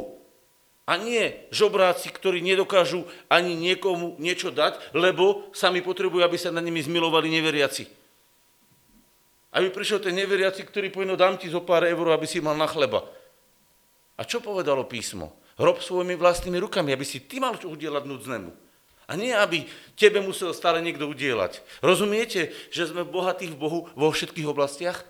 A 0.89 0.97
nie 0.97 1.37
žobráci, 1.53 2.09
ktorí 2.09 2.41
nedokážu 2.41 3.05
ani 3.29 3.53
niekomu 3.53 4.17
niečo 4.17 4.49
dať, 4.49 4.91
lebo 4.97 5.47
sami 5.53 5.85
potrebujú, 5.85 6.25
aby 6.25 6.35
sa 6.35 6.49
na 6.49 6.65
nimi 6.65 6.81
zmilovali 6.81 7.29
neveriaci. 7.29 7.85
Aby 9.53 9.69
prišiel 9.69 10.01
ten 10.01 10.17
neveriaci, 10.17 10.65
ktorý 10.65 10.89
povie, 10.89 11.13
dám 11.13 11.37
ti 11.37 11.45
zo 11.45 11.61
pár 11.61 11.85
eur, 11.85 12.09
aby 12.09 12.25
si 12.25 12.41
mal 12.41 12.57
na 12.57 12.65
chleba. 12.65 13.05
A 14.19 14.27
čo 14.27 14.43
povedalo 14.43 14.83
písmo? 14.83 15.39
Rob 15.55 15.79
svojimi 15.79 16.19
vlastnými 16.19 16.59
rukami, 16.59 16.91
aby 16.91 17.07
si 17.07 17.23
ty 17.23 17.39
mal 17.39 17.55
čo 17.55 17.71
udielať 17.71 18.03
núdznému. 18.03 18.51
A 19.09 19.17
nie, 19.17 19.33
aby 19.33 19.65
tebe 19.97 20.21
musel 20.21 20.53
stále 20.53 20.83
niekto 20.83 21.09
udielať. 21.09 21.63
Rozumiete, 21.81 22.53
že 22.69 22.85
sme 22.85 23.07
bohatí 23.07 23.49
v 23.49 23.57
Bohu 23.57 23.79
vo 23.97 24.07
všetkých 24.11 24.45
oblastiach? 24.45 25.01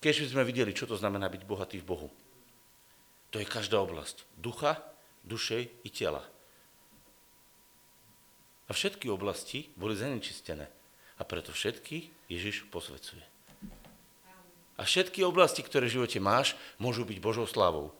Keď 0.00 0.32
sme 0.32 0.46
videli, 0.46 0.72
čo 0.72 0.88
to 0.88 0.96
znamená 0.96 1.28
byť 1.28 1.42
bohatý 1.44 1.76
v 1.82 1.88
Bohu. 1.92 2.08
To 3.34 3.42
je 3.42 3.46
každá 3.46 3.82
oblasť. 3.82 4.24
Ducha, 4.38 4.80
duše 5.26 5.68
i 5.84 5.90
tela. 5.92 6.24
A 8.66 8.72
všetky 8.72 9.12
oblasti 9.12 9.68
boli 9.76 9.92
zanečistené. 9.92 10.66
A 11.18 11.22
preto 11.22 11.52
všetky 11.52 12.30
Ježiš 12.32 12.64
posvecuje. 12.72 13.35
A 14.76 14.84
všetky 14.84 15.24
oblasti, 15.24 15.64
ktoré 15.64 15.88
v 15.88 16.00
živote 16.00 16.20
máš, 16.20 16.52
môžu 16.76 17.08
byť 17.08 17.18
Božou 17.20 17.48
slávou. 17.48 17.96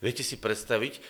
Viete 0.00 0.24
si 0.24 0.40
predstaviť, 0.40 1.00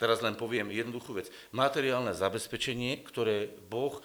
teraz 0.00 0.24
len 0.24 0.36
poviem 0.36 0.72
jednoduchú 0.72 1.20
vec, 1.20 1.28
materiálne 1.52 2.16
zabezpečenie, 2.16 3.04
ktoré 3.04 3.52
Boh 3.68 4.00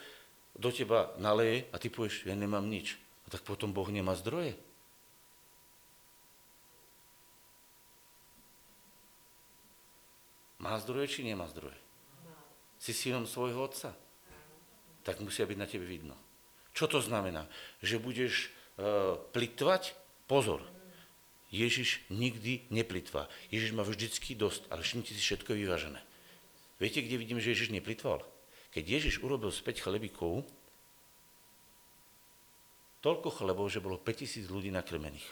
do 0.59 0.69
teba 0.69 1.15
naleje 1.15 1.65
a 1.71 1.79
ty 1.79 1.87
povieš, 1.87 2.27
ja 2.27 2.35
nemám 2.35 2.67
nič. 2.67 2.99
A 3.25 3.31
tak 3.31 3.47
potom 3.47 3.71
Boh 3.71 3.87
nemá 3.87 4.13
zdroje. 4.19 4.59
Má 10.59 10.79
zdroje, 10.79 11.19
či 11.19 11.27
nemá 11.27 11.47
zdroje? 11.51 11.75
Si 12.79 12.95
synom 12.95 13.27
svojho 13.27 13.59
otca? 13.63 13.91
Tak 15.03 15.19
musia 15.19 15.43
byť 15.43 15.57
na 15.59 15.67
tebe 15.67 15.83
vidno. 15.83 16.15
Čo 16.71 16.87
to 16.87 16.99
znamená? 17.03 17.51
Že 17.83 17.99
budeš 17.99 18.33
uh, 18.79 19.19
plitvať 19.35 20.02
Pozor, 20.33 20.65
Ježiš 21.53 22.01
nikdy 22.09 22.65
neplitvá. 22.73 23.29
Ježiš 23.53 23.77
má 23.77 23.85
vždycky 23.85 24.33
dosť, 24.33 24.65
ale 24.73 24.81
všimnite 24.81 25.13
si, 25.13 25.21
všetko 25.21 25.53
je 25.53 25.61
vyvážené. 25.61 26.01
Viete, 26.81 27.05
kde 27.05 27.21
vidím, 27.21 27.37
že 27.37 27.53
Ježiš 27.53 27.69
neplitval? 27.69 28.25
keď 28.73 28.83
Ježiš 28.99 29.21
urobil 29.21 29.53
späť 29.53 29.85
chlebíkov, 29.85 30.41
toľko 33.05 33.29
chlebov, 33.29 33.69
že 33.69 33.83
bolo 33.83 34.01
5000 34.01 34.49
ľudí 34.49 34.73
nakrmených. 34.73 35.27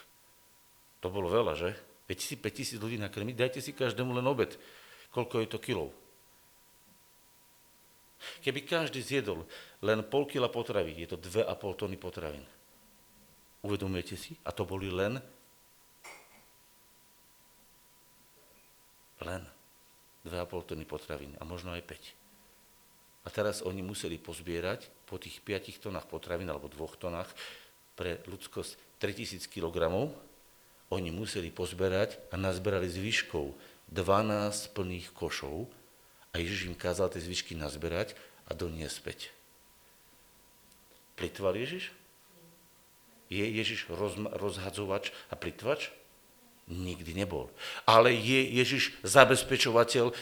To 1.02 1.10
bolo 1.10 1.26
veľa, 1.26 1.58
že? 1.58 1.74
5000 2.06 2.78
ľudí 2.78 3.02
nakrmiť, 3.02 3.34
dajte 3.34 3.58
si 3.58 3.74
každému 3.74 4.14
len 4.14 4.26
obed. 4.30 4.54
Koľko 5.10 5.42
je 5.42 5.48
to 5.50 5.58
kilov? 5.58 5.90
Keby 8.46 8.62
každý 8.62 9.02
zjedol 9.02 9.42
len 9.82 10.06
pol 10.06 10.30
kila 10.30 10.46
potravy, 10.46 10.94
je 10.94 11.10
to 11.10 11.18
2,5 11.18 11.58
tony 11.74 11.98
potravín. 11.98 12.46
Uvedomujete 13.62 14.18
si? 14.18 14.34
A 14.42 14.50
to 14.50 14.66
boli 14.66 14.90
len 14.90 15.22
len 19.22 19.42
2,5 20.26 20.74
tony 20.74 20.82
potravín 20.82 21.34
a 21.38 21.46
možno 21.46 21.70
aj 21.74 21.82
5. 21.86 23.22
A 23.22 23.28
teraz 23.30 23.62
oni 23.62 23.86
museli 23.86 24.18
pozbierať 24.18 24.90
po 25.06 25.14
tých 25.14 25.38
5 25.46 25.78
tonách 25.78 26.10
potravín 26.10 26.50
alebo 26.50 26.66
2 26.66 26.78
tonách 26.98 27.30
pre 27.94 28.18
ľudskosť 28.26 28.98
3000 28.98 29.46
kg, 29.46 30.10
oni 30.92 31.08
museli 31.08 31.48
pozberať 31.48 32.20
a 32.28 32.36
nazberali 32.36 32.84
zvyškov 32.90 33.56
12 33.88 34.76
plných 34.76 35.08
košov 35.16 35.70
a 36.32 36.34
Ježiš 36.36 36.68
im 36.68 36.76
kázal 36.76 37.08
tie 37.12 37.24
zvyšky 37.24 37.56
nazberať 37.56 38.12
a 38.48 38.52
doniesť 38.52 38.96
späť. 38.96 39.20
Plitval 41.16 41.56
Ježiš? 41.56 42.01
Je 43.32 43.48
Ježiš 43.48 43.88
rozhadzovač 44.36 45.08
a 45.32 45.34
plitvač? 45.40 45.88
Nikdy 46.68 47.16
nebol. 47.16 47.48
Ale 47.88 48.12
je 48.12 48.44
Ježiš 48.60 48.92
zabezpečovateľ 49.00 50.12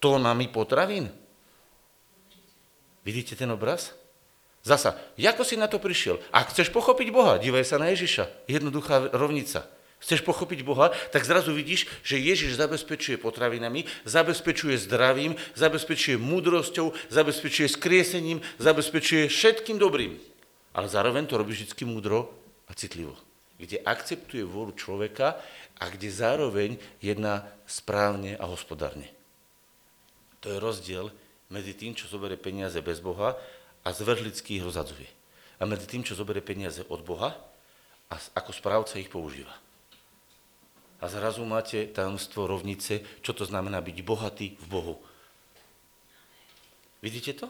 tónami 0.00 0.48
potravín? 0.48 1.12
Vidíte 3.04 3.36
ten 3.36 3.52
obraz? 3.52 3.92
Zasa, 4.66 4.98
ako 5.14 5.46
si 5.46 5.54
na 5.54 5.70
to 5.70 5.78
prišiel? 5.78 6.18
Ak 6.34 6.50
chceš 6.50 6.74
pochopiť 6.74 7.14
Boha, 7.14 7.38
dívaj 7.38 7.62
sa 7.62 7.78
na 7.78 7.92
Ježiša. 7.94 8.50
Jednoduchá 8.50 9.14
rovnica. 9.14 9.62
Chceš 10.02 10.26
pochopiť 10.26 10.60
Boha, 10.66 10.92
tak 11.14 11.24
zrazu 11.24 11.54
vidíš, 11.54 11.88
že 12.02 12.20
Ježiš 12.20 12.58
zabezpečuje 12.58 13.16
potravinami, 13.16 13.88
zabezpečuje 14.04 14.76
zdravím, 14.76 15.38
zabezpečuje 15.56 16.20
múdrosťou, 16.20 16.92
zabezpečuje 17.08 17.68
skriesením, 17.70 18.42
zabezpečuje 18.60 19.30
všetkým 19.30 19.78
dobrým. 19.78 20.18
Ale 20.76 20.92
zároveň 20.92 21.24
to 21.24 21.40
robí 21.40 21.56
vždy 21.56 21.72
múdro 21.88 22.28
a 22.68 22.76
citlivo. 22.76 23.16
Kde 23.56 23.80
akceptuje 23.80 24.44
vôľu 24.44 24.76
človeka 24.76 25.40
a 25.80 25.88
kde 25.88 26.12
zároveň 26.12 26.76
jedná 27.00 27.48
správne 27.64 28.36
a 28.36 28.44
hospodárne. 28.44 29.08
To 30.44 30.52
je 30.52 30.60
rozdiel 30.60 31.08
medzi 31.48 31.72
tým, 31.72 31.96
čo 31.96 32.04
zoberie 32.12 32.36
peniaze 32.36 32.76
bez 32.84 33.00
Boha 33.00 33.32
a 33.80 33.88
zvrhlicky 33.88 34.60
ich 34.60 34.66
rozhadzuje. 34.66 35.08
A 35.56 35.64
medzi 35.64 35.88
tým, 35.88 36.04
čo 36.04 36.12
zoberie 36.12 36.44
peniaze 36.44 36.84
od 36.92 37.00
Boha 37.00 37.32
a 38.12 38.14
ako 38.36 38.52
správca 38.52 39.00
ich 39.00 39.08
používa. 39.08 39.56
A 41.00 41.08
zrazu 41.08 41.40
máte 41.48 41.88
tajomstvo 41.88 42.44
rovnice, 42.44 43.00
čo 43.24 43.32
to 43.32 43.48
znamená 43.48 43.80
byť 43.80 43.96
bohatý 44.04 44.46
v 44.60 44.66
Bohu. 44.68 44.94
Vidíte 47.00 47.32
to? 47.32 47.48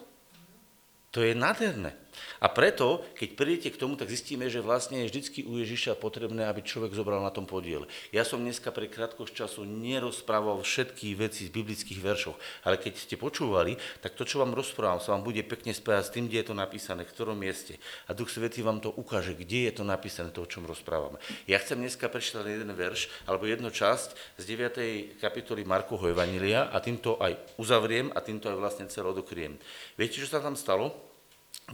To 1.15 1.23
je 1.23 1.35
nádherné. 1.35 2.06
A 2.41 2.47
preto, 2.53 3.05
keď 3.17 3.29
prídete 3.35 3.69
k 3.73 3.81
tomu, 3.81 3.97
tak 3.97 4.13
zistíme, 4.13 4.47
že 4.51 4.65
vlastne 4.65 5.05
je 5.05 5.11
vždy 5.11 5.49
u 5.49 5.59
Ježiša 5.61 5.99
potrebné, 5.99 6.47
aby 6.49 6.61
človek 6.63 6.93
zobral 6.93 7.23
na 7.23 7.33
tom 7.33 7.49
podiel. 7.49 7.89
Ja 8.13 8.27
som 8.27 8.43
dneska 8.43 8.71
pre 8.71 8.91
krátkosť 8.91 9.33
času 9.33 9.65
nerozprával 9.65 10.61
všetky 10.61 11.17
veci 11.17 11.49
z 11.49 11.55
biblických 11.55 12.01
veršov, 12.01 12.37
ale 12.67 12.77
keď 12.77 12.93
ste 13.01 13.17
počúvali, 13.17 13.79
tak 14.05 14.15
to, 14.15 14.29
čo 14.29 14.43
vám 14.43 14.53
rozprávam, 14.53 15.01
sa 15.01 15.17
vám 15.17 15.25
bude 15.25 15.41
pekne 15.47 15.73
spájať 15.73 16.05
s 16.07 16.15
tým, 16.15 16.25
kde 16.29 16.39
je 16.43 16.47
to 16.53 16.57
napísané, 16.57 17.03
v 17.05 17.13
ktorom 17.13 17.37
mieste. 17.37 17.81
A 18.07 18.15
Duch 18.15 18.29
Svetý 18.31 18.61
vám 18.61 18.79
to 18.79 18.93
ukáže, 18.93 19.37
kde 19.37 19.71
je 19.71 19.73
to 19.81 19.85
napísané, 19.85 20.31
to, 20.31 20.45
o 20.45 20.51
čom 20.51 20.69
rozprávame. 20.69 21.17
Ja 21.49 21.61
chcem 21.63 21.81
dneska 21.81 22.09
prečítať 22.09 22.47
jeden 22.47 22.73
verš, 22.73 23.09
alebo 23.25 23.49
jednu 23.49 23.69
časť 23.73 24.39
z 24.41 24.45
9. 24.45 25.21
kapitoly 25.21 25.65
Markovho 25.65 26.11
Evanília 26.11 26.69
a 26.71 26.79
týmto 26.79 27.19
aj 27.19 27.57
uzavriem 27.57 28.13
a 28.15 28.23
týmto 28.23 28.53
aj 28.53 28.57
vlastne 28.57 28.87
celé 28.87 29.11
odokriem. 29.11 29.59
Viete, 29.99 30.23
čo 30.23 30.29
sa 30.29 30.41
tam 30.41 30.55
stalo? 30.55 31.16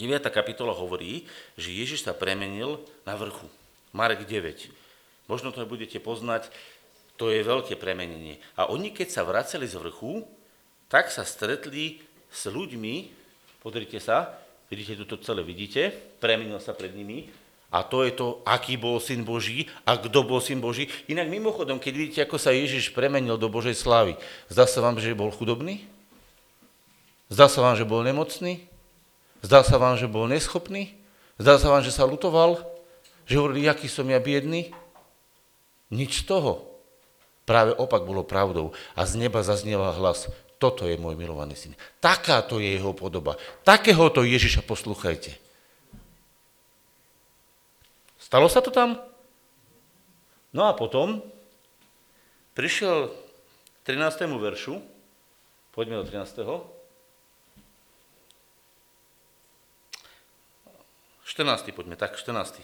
9. 0.01 0.25
kapitola 0.33 0.73
hovorí, 0.73 1.29
že 1.61 1.69
Ježiš 1.69 2.09
sa 2.09 2.17
premenil 2.17 2.81
na 3.05 3.13
vrchu. 3.13 3.45
Marek 3.93 4.25
9. 4.25 4.73
Možno 5.29 5.53
to 5.53 5.69
budete 5.69 6.01
poznať, 6.01 6.49
to 7.21 7.29
je 7.29 7.45
veľké 7.45 7.77
premenenie. 7.77 8.41
A 8.57 8.73
oni, 8.73 8.89
keď 8.89 9.13
sa 9.13 9.29
vraceli 9.29 9.69
z 9.69 9.77
vrchu, 9.77 10.25
tak 10.89 11.13
sa 11.13 11.29
stretli 11.29 12.01
s 12.33 12.49
ľuďmi, 12.49 13.13
pozrite 13.61 14.01
sa, 14.01 14.33
vidíte, 14.73 14.97
tu 14.97 15.05
to 15.05 15.21
celé 15.21 15.45
vidíte, 15.45 15.93
premenil 16.25 16.57
sa 16.57 16.73
pred 16.73 16.97
nimi, 16.97 17.29
a 17.73 17.85
to 17.85 18.05
je 18.05 18.13
to, 18.17 18.41
aký 18.49 18.77
bol 18.77 19.01
syn 19.01 19.25
Boží 19.25 19.69
a 19.89 19.97
kto 19.97 20.25
bol 20.25 20.45
syn 20.45 20.61
Boží. 20.61 20.93
Inak 21.09 21.33
mimochodom, 21.33 21.81
keď 21.81 21.93
vidíte, 21.97 22.21
ako 22.25 22.37
sa 22.37 22.53
Ježiš 22.53 22.93
premenil 22.93 23.41
do 23.41 23.49
Božej 23.49 23.77
slávy, 23.77 24.17
zdá 24.49 24.65
sa 24.65 24.85
vám, 24.85 25.01
že 25.01 25.17
bol 25.17 25.33
chudobný? 25.33 25.85
Zdá 27.33 27.49
sa 27.49 27.65
vám, 27.65 27.77
že 27.77 27.89
bol 27.89 28.05
nemocný? 28.05 28.72
Zdá 29.43 29.67
sa 29.67 29.77
vám, 29.77 29.99
že 29.99 30.07
bol 30.07 30.31
neschopný? 30.31 30.95
Zdá 31.37 31.59
sa 31.59 31.75
vám, 31.75 31.83
že 31.83 31.91
sa 31.91 32.07
lutoval? 32.07 32.63
Že 33.27 33.43
hovorili, 33.43 33.67
aký 33.67 33.91
som 33.91 34.07
ja 34.07 34.23
biedný? 34.23 34.71
Nič 35.91 36.23
z 36.23 36.31
toho. 36.31 36.73
Práve 37.43 37.75
opak 37.75 38.07
bolo 38.07 38.23
pravdou. 38.23 38.71
A 38.95 39.03
z 39.03 39.19
neba 39.19 39.43
zazniela 39.43 39.91
hlas, 39.99 40.31
toto 40.63 40.87
je 40.87 40.95
môj 40.95 41.19
milovaný 41.19 41.59
syn. 41.59 41.75
Takáto 41.99 42.63
je 42.63 42.79
jeho 42.79 42.95
podoba. 42.95 43.35
Takéhoto 43.67 44.23
Ježiša 44.23 44.63
poslúchajte. 44.63 45.35
Stalo 48.23 48.47
sa 48.47 48.63
to 48.63 48.71
tam? 48.71 48.97
No 50.55 50.71
a 50.71 50.73
potom 50.79 51.19
prišiel 52.55 53.11
13. 53.83 54.31
veršu, 54.39 54.79
poďme 55.75 56.01
do 56.01 56.07
13. 56.07 56.82
14. 61.33 61.65
poďme, 61.73 61.97
tak 61.97 62.21
14. 62.21 62.61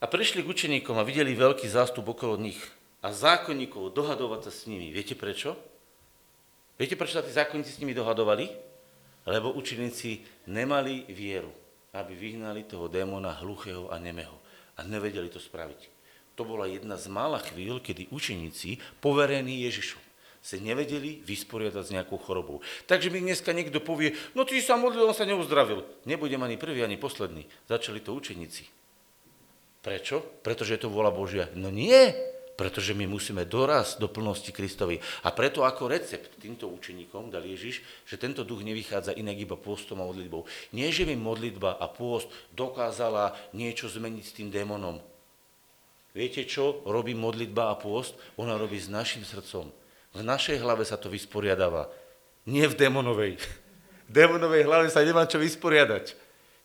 A 0.00 0.04
prišli 0.08 0.40
k 0.40 0.48
učeníkom 0.48 0.96
a 0.96 1.04
videli 1.04 1.36
veľký 1.36 1.68
zástup 1.68 2.08
okolo 2.08 2.40
nich 2.40 2.56
a 3.04 3.12
zákonníkov 3.12 3.92
dohadovať 3.92 4.48
sa 4.48 4.52
s 4.56 4.64
nimi. 4.64 4.88
Viete 4.96 5.12
prečo? 5.12 5.60
Viete, 6.80 6.96
prečo 6.96 7.20
sa 7.20 7.24
tí 7.26 7.36
zákonníci 7.36 7.68
s 7.68 7.80
nimi 7.84 7.92
dohadovali? 7.92 8.48
Lebo 9.28 9.52
učeníci 9.60 10.24
nemali 10.48 11.04
vieru, 11.12 11.52
aby 11.92 12.16
vyhnali 12.16 12.64
toho 12.64 12.88
démona 12.88 13.36
hluchého 13.36 13.92
a 13.92 14.00
nemého. 14.00 14.40
A 14.80 14.88
nevedeli 14.88 15.28
to 15.28 15.36
spraviť. 15.36 15.92
To 16.40 16.48
bola 16.48 16.64
jedna 16.64 16.96
z 16.96 17.12
mála 17.12 17.44
chvíľ, 17.44 17.84
kedy 17.84 18.08
učeníci, 18.08 18.80
poverení 19.04 19.68
Ježišom, 19.68 20.00
sa 20.46 20.62
nevedeli 20.62 21.26
vysporiadať 21.26 21.82
s 21.82 21.90
nejakou 21.98 22.22
chorobou. 22.22 22.62
Takže 22.86 23.10
mi 23.10 23.18
dneska 23.18 23.50
niekto 23.50 23.82
povie, 23.82 24.14
no 24.38 24.46
ty 24.46 24.62
sa 24.62 24.78
modlil, 24.78 25.10
on 25.10 25.16
sa 25.18 25.26
neuzdravil. 25.26 25.82
Nebudem 26.06 26.38
ani 26.38 26.54
prvý, 26.54 26.86
ani 26.86 26.94
posledný. 26.94 27.50
Začali 27.66 27.98
to 27.98 28.14
učeníci. 28.14 28.62
Prečo? 29.82 30.22
Pretože 30.46 30.78
je 30.78 30.86
to 30.86 30.94
vola 30.94 31.10
Božia. 31.10 31.50
No 31.58 31.74
nie, 31.74 32.14
pretože 32.54 32.94
my 32.94 33.10
musíme 33.10 33.42
doraz 33.42 33.98
do 33.98 34.06
plnosti 34.06 34.54
Kristovi. 34.54 35.02
A 35.26 35.34
preto 35.34 35.66
ako 35.66 35.90
recept 35.90 36.38
týmto 36.38 36.70
učeníkom 36.70 37.26
dal 37.26 37.42
Ježiš, 37.42 37.82
že 38.06 38.14
tento 38.14 38.46
duch 38.46 38.62
nevychádza 38.62 39.18
inak 39.18 39.42
iba 39.42 39.58
pôstom 39.58 39.98
a 39.98 40.06
modlitbou. 40.06 40.46
Nie, 40.70 40.94
že 40.94 41.10
by 41.10 41.18
modlitba 41.18 41.74
a 41.74 41.90
pôst 41.90 42.30
dokázala 42.54 43.34
niečo 43.50 43.90
zmeniť 43.90 44.22
s 44.22 44.34
tým 44.38 44.54
démonom. 44.54 45.02
Viete, 46.14 46.46
čo 46.46 46.86
robí 46.86 47.18
modlitba 47.18 47.74
a 47.74 47.76
pôst? 47.76 48.14
Ona 48.38 48.54
robí 48.54 48.78
s 48.78 48.86
našim 48.86 49.26
srdcom. 49.26 49.85
V 50.16 50.24
našej 50.24 50.64
hlave 50.64 50.88
sa 50.88 50.96
to 50.96 51.12
vysporiadáva. 51.12 51.92
Nie 52.48 52.64
v 52.72 52.78
démonovej. 52.78 53.36
V 54.08 54.10
démonovej 54.10 54.64
hlave 54.64 54.88
sa 54.88 55.04
nemá 55.04 55.28
čo 55.28 55.36
vysporiadať. 55.36 56.16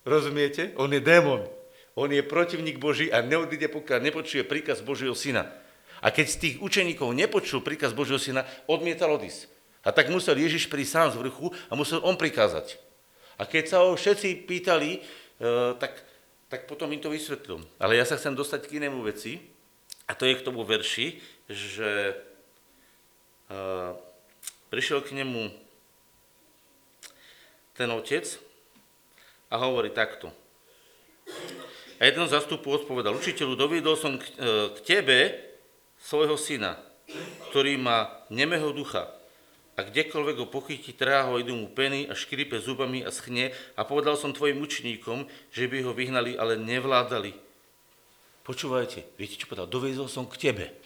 Rozumiete? 0.08 0.72
On 0.80 0.88
je 0.88 1.04
démon. 1.04 1.44
On 1.92 2.08
je 2.08 2.24
protivník 2.24 2.80
Boží 2.80 3.12
a 3.12 3.20
neodíde, 3.20 3.68
pokiaľ 3.68 4.00
nepočuje 4.08 4.48
príkaz 4.48 4.80
Božieho 4.80 5.12
syna. 5.12 5.52
A 6.00 6.08
keď 6.08 6.26
z 6.32 6.40
tých 6.40 6.56
učeníkov 6.64 7.12
nepočul 7.12 7.60
príkaz 7.60 7.92
Božieho 7.92 8.16
syna, 8.16 8.48
odmietal 8.64 9.12
odísť. 9.12 9.52
A 9.84 9.92
tak 9.92 10.08
musel 10.08 10.40
Ježiš 10.40 10.72
prísť 10.72 10.92
sám 10.96 11.08
z 11.12 11.20
vrchu 11.20 11.52
a 11.68 11.76
musel 11.76 12.00
on 12.00 12.16
prikázať. 12.16 12.80
A 13.36 13.44
keď 13.44 13.64
sa 13.68 13.76
ho 13.84 13.92
všetci 13.92 14.48
pýtali, 14.48 14.96
e, 14.96 15.00
tak, 15.76 15.92
tak 16.48 16.64
potom 16.64 16.88
im 16.94 17.02
to 17.02 17.12
vysvetlil. 17.12 17.60
Ale 17.76 18.00
ja 18.00 18.06
sa 18.08 18.16
chcem 18.16 18.32
dostať 18.32 18.70
k 18.70 18.80
inému 18.80 19.04
veci, 19.04 19.42
a 20.06 20.14
to 20.14 20.26
je 20.26 20.38
k 20.38 20.46
tomu 20.46 20.66
verši, 20.66 21.20
že 21.50 22.14
prišiel 24.72 25.04
k 25.04 25.16
nemu 25.20 25.52
ten 27.76 27.88
otec 27.92 28.24
a 29.52 29.60
hovorí 29.60 29.92
takto. 29.92 30.32
A 32.00 32.08
jeden 32.08 32.26
zastupu 32.26 32.72
odpovedal, 32.72 33.14
učiteľu, 33.14 33.54
doviedol 33.54 33.94
som 33.94 34.18
k, 34.18 34.24
e, 34.26 34.32
k 34.74 34.78
tebe 34.82 35.38
svojho 36.02 36.34
syna, 36.34 36.74
ktorý 37.52 37.78
má 37.78 38.26
nemého 38.32 38.74
ducha. 38.74 39.06
a 39.72 39.88
kdekoľvek 39.88 40.36
ho 40.36 40.52
pochytí, 40.52 40.92
trhá 40.92 41.24
ho, 41.24 41.40
idú 41.40 41.56
mu 41.56 41.64
peny 41.64 42.04
a 42.04 42.12
škripe 42.12 42.60
zubami 42.60 43.00
a 43.00 43.08
schne 43.08 43.56
a 43.72 43.88
povedal 43.88 44.20
som 44.20 44.36
tvojim 44.36 44.60
učeníkom, 44.60 45.24
že 45.48 45.64
by 45.64 45.80
ho 45.88 45.96
vyhnali, 45.96 46.36
ale 46.36 46.60
nevládali. 46.60 47.32
Počúvajte, 48.44 49.16
viete 49.16 49.40
čo 49.40 49.48
povedal? 49.48 49.72
Doviezol 49.72 50.12
som 50.12 50.28
k 50.28 50.36
tebe. 50.36 50.76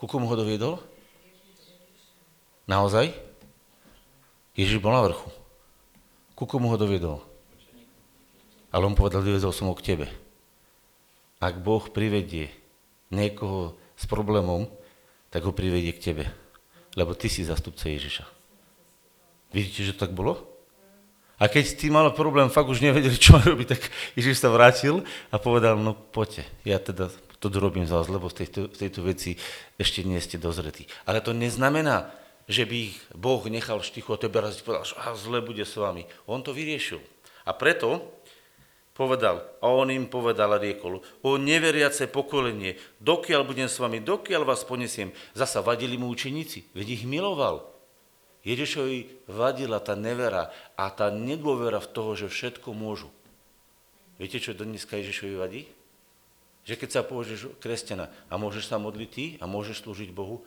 Ku 0.00 0.08
komu 0.08 0.32
ho 0.32 0.36
doviedol? 0.38 0.80
Naozaj? 2.66 3.12
Ježiš 4.54 4.78
bol 4.78 4.92
na 4.92 5.02
vrchu. 5.04 5.28
Ku 6.36 6.44
komu 6.44 6.68
ho 6.70 6.76
doviedol? 6.76 7.24
Ale 8.72 8.88
on 8.88 8.96
povedal, 8.96 9.24
doviezol 9.24 9.52
som 9.52 9.68
ho 9.68 9.76
k 9.76 9.94
tebe. 9.94 10.06
Ak 11.42 11.60
Boh 11.60 11.82
privedie 11.92 12.48
niekoho 13.12 13.76
s 13.98 14.08
problémom, 14.08 14.68
tak 15.28 15.44
ho 15.44 15.52
privedie 15.52 15.92
k 15.92 16.12
tebe. 16.12 16.24
Lebo 16.96 17.16
ty 17.16 17.28
si 17.28 17.44
zastupca 17.44 17.88
Ježiša. 17.88 18.24
Vidíte, 19.52 19.92
že 19.92 19.96
tak 19.96 20.16
bolo? 20.16 20.40
A 21.42 21.50
keď 21.50 21.74
ty 21.74 21.90
mal 21.90 22.06
problém, 22.14 22.46
fakt 22.48 22.70
už 22.70 22.80
nevedeli, 22.80 23.18
čo 23.20 23.36
robiť, 23.36 23.66
tak 23.66 23.82
Ježiš 24.14 24.40
sa 24.40 24.48
vrátil 24.48 25.02
a 25.34 25.36
povedal, 25.42 25.74
no 25.76 25.92
poďte, 25.92 26.46
ja 26.62 26.78
teda 26.78 27.10
to 27.42 27.50
dorobím 27.50 27.82
za 27.82 27.98
vás, 27.98 28.06
lebo 28.06 28.30
v 28.30 28.38
tejto, 28.38 28.70
v 28.70 28.76
tejto 28.78 29.00
veci 29.02 29.34
ešte 29.74 30.06
nie 30.06 30.22
ste 30.22 30.38
dozretí. 30.38 30.86
Ale 31.02 31.18
to 31.18 31.34
neznamená, 31.34 32.21
že 32.52 32.68
by 32.68 32.76
ich 32.92 33.00
Boh 33.16 33.40
nechal 33.48 33.80
štichu 33.80 34.12
a 34.12 34.20
tebe 34.20 34.44
raz 34.44 34.60
povedal, 34.60 34.84
že 34.84 34.96
zle 35.16 35.40
bude 35.40 35.64
s 35.64 35.72
vami. 35.80 36.04
On 36.28 36.44
to 36.44 36.52
vyriešil. 36.52 37.00
A 37.48 37.56
preto 37.56 38.04
povedal, 38.92 39.40
a 39.64 39.72
on 39.72 39.88
im 39.88 40.04
povedal 40.04 40.52
a 40.52 40.60
riekol, 40.60 41.00
o 41.24 41.30
neveriace 41.40 42.12
pokolenie, 42.12 42.76
dokiaľ 43.00 43.42
budem 43.48 43.68
s 43.72 43.80
vami, 43.80 44.04
dokiaľ 44.04 44.44
vás 44.44 44.68
ponesiem. 44.68 45.16
Zasa 45.32 45.64
vadili 45.64 45.96
mu 45.96 46.12
učeníci, 46.12 46.76
veď 46.76 47.00
ich 47.00 47.04
miloval. 47.08 47.72
Ježišovi 48.44 49.26
vadila 49.32 49.80
tá 49.80 49.96
nevera 49.96 50.52
a 50.76 50.92
tá 50.92 51.08
nedôvera 51.08 51.80
v 51.80 51.90
toho, 51.94 52.12
že 52.18 52.26
všetko 52.28 52.76
môžu. 52.76 53.08
Viete, 54.20 54.42
čo 54.42 54.52
dneska 54.52 55.00
Ježišovi 55.00 55.34
vadí? 55.40 55.62
Že 56.62 56.74
keď 56.78 56.88
sa 56.90 57.02
považuješ 57.02 57.58
kresťana 57.58 58.12
a 58.30 58.34
môžeš 58.38 58.70
sa 58.70 58.78
modliť 58.78 59.10
ty 59.10 59.24
a 59.42 59.50
môžeš 59.50 59.82
slúžiť 59.82 60.14
Bohu, 60.14 60.46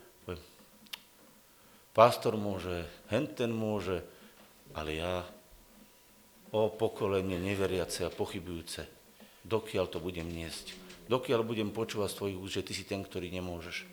pastor 1.96 2.36
môže, 2.36 2.84
henten 3.08 3.56
môže, 3.56 4.04
ale 4.76 5.00
ja, 5.00 5.24
o 6.52 6.68
pokolenie 6.68 7.40
neveriace 7.40 8.04
a 8.04 8.12
pochybujúce, 8.12 8.84
dokiaľ 9.48 9.88
to 9.88 10.04
budem 10.04 10.28
niesť, 10.28 10.76
dokiaľ 11.08 11.48
budem 11.48 11.72
počúvať 11.72 12.12
z 12.12 12.18
tvojich 12.20 12.38
úst, 12.44 12.54
že 12.60 12.66
ty 12.68 12.74
si 12.76 12.84
ten, 12.84 13.00
ktorý 13.00 13.32
nemôžeš, 13.32 13.88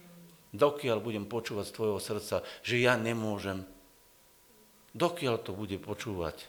dokiaľ 0.50 0.98
budem 0.98 1.30
počúvať 1.30 1.70
z 1.70 1.74
tvojho 1.78 1.98
srdca, 2.02 2.36
že 2.66 2.82
ja 2.82 2.98
nemôžem, 2.98 3.62
dokiaľ 4.98 5.38
to 5.46 5.54
bude 5.54 5.78
počúvať, 5.78 6.42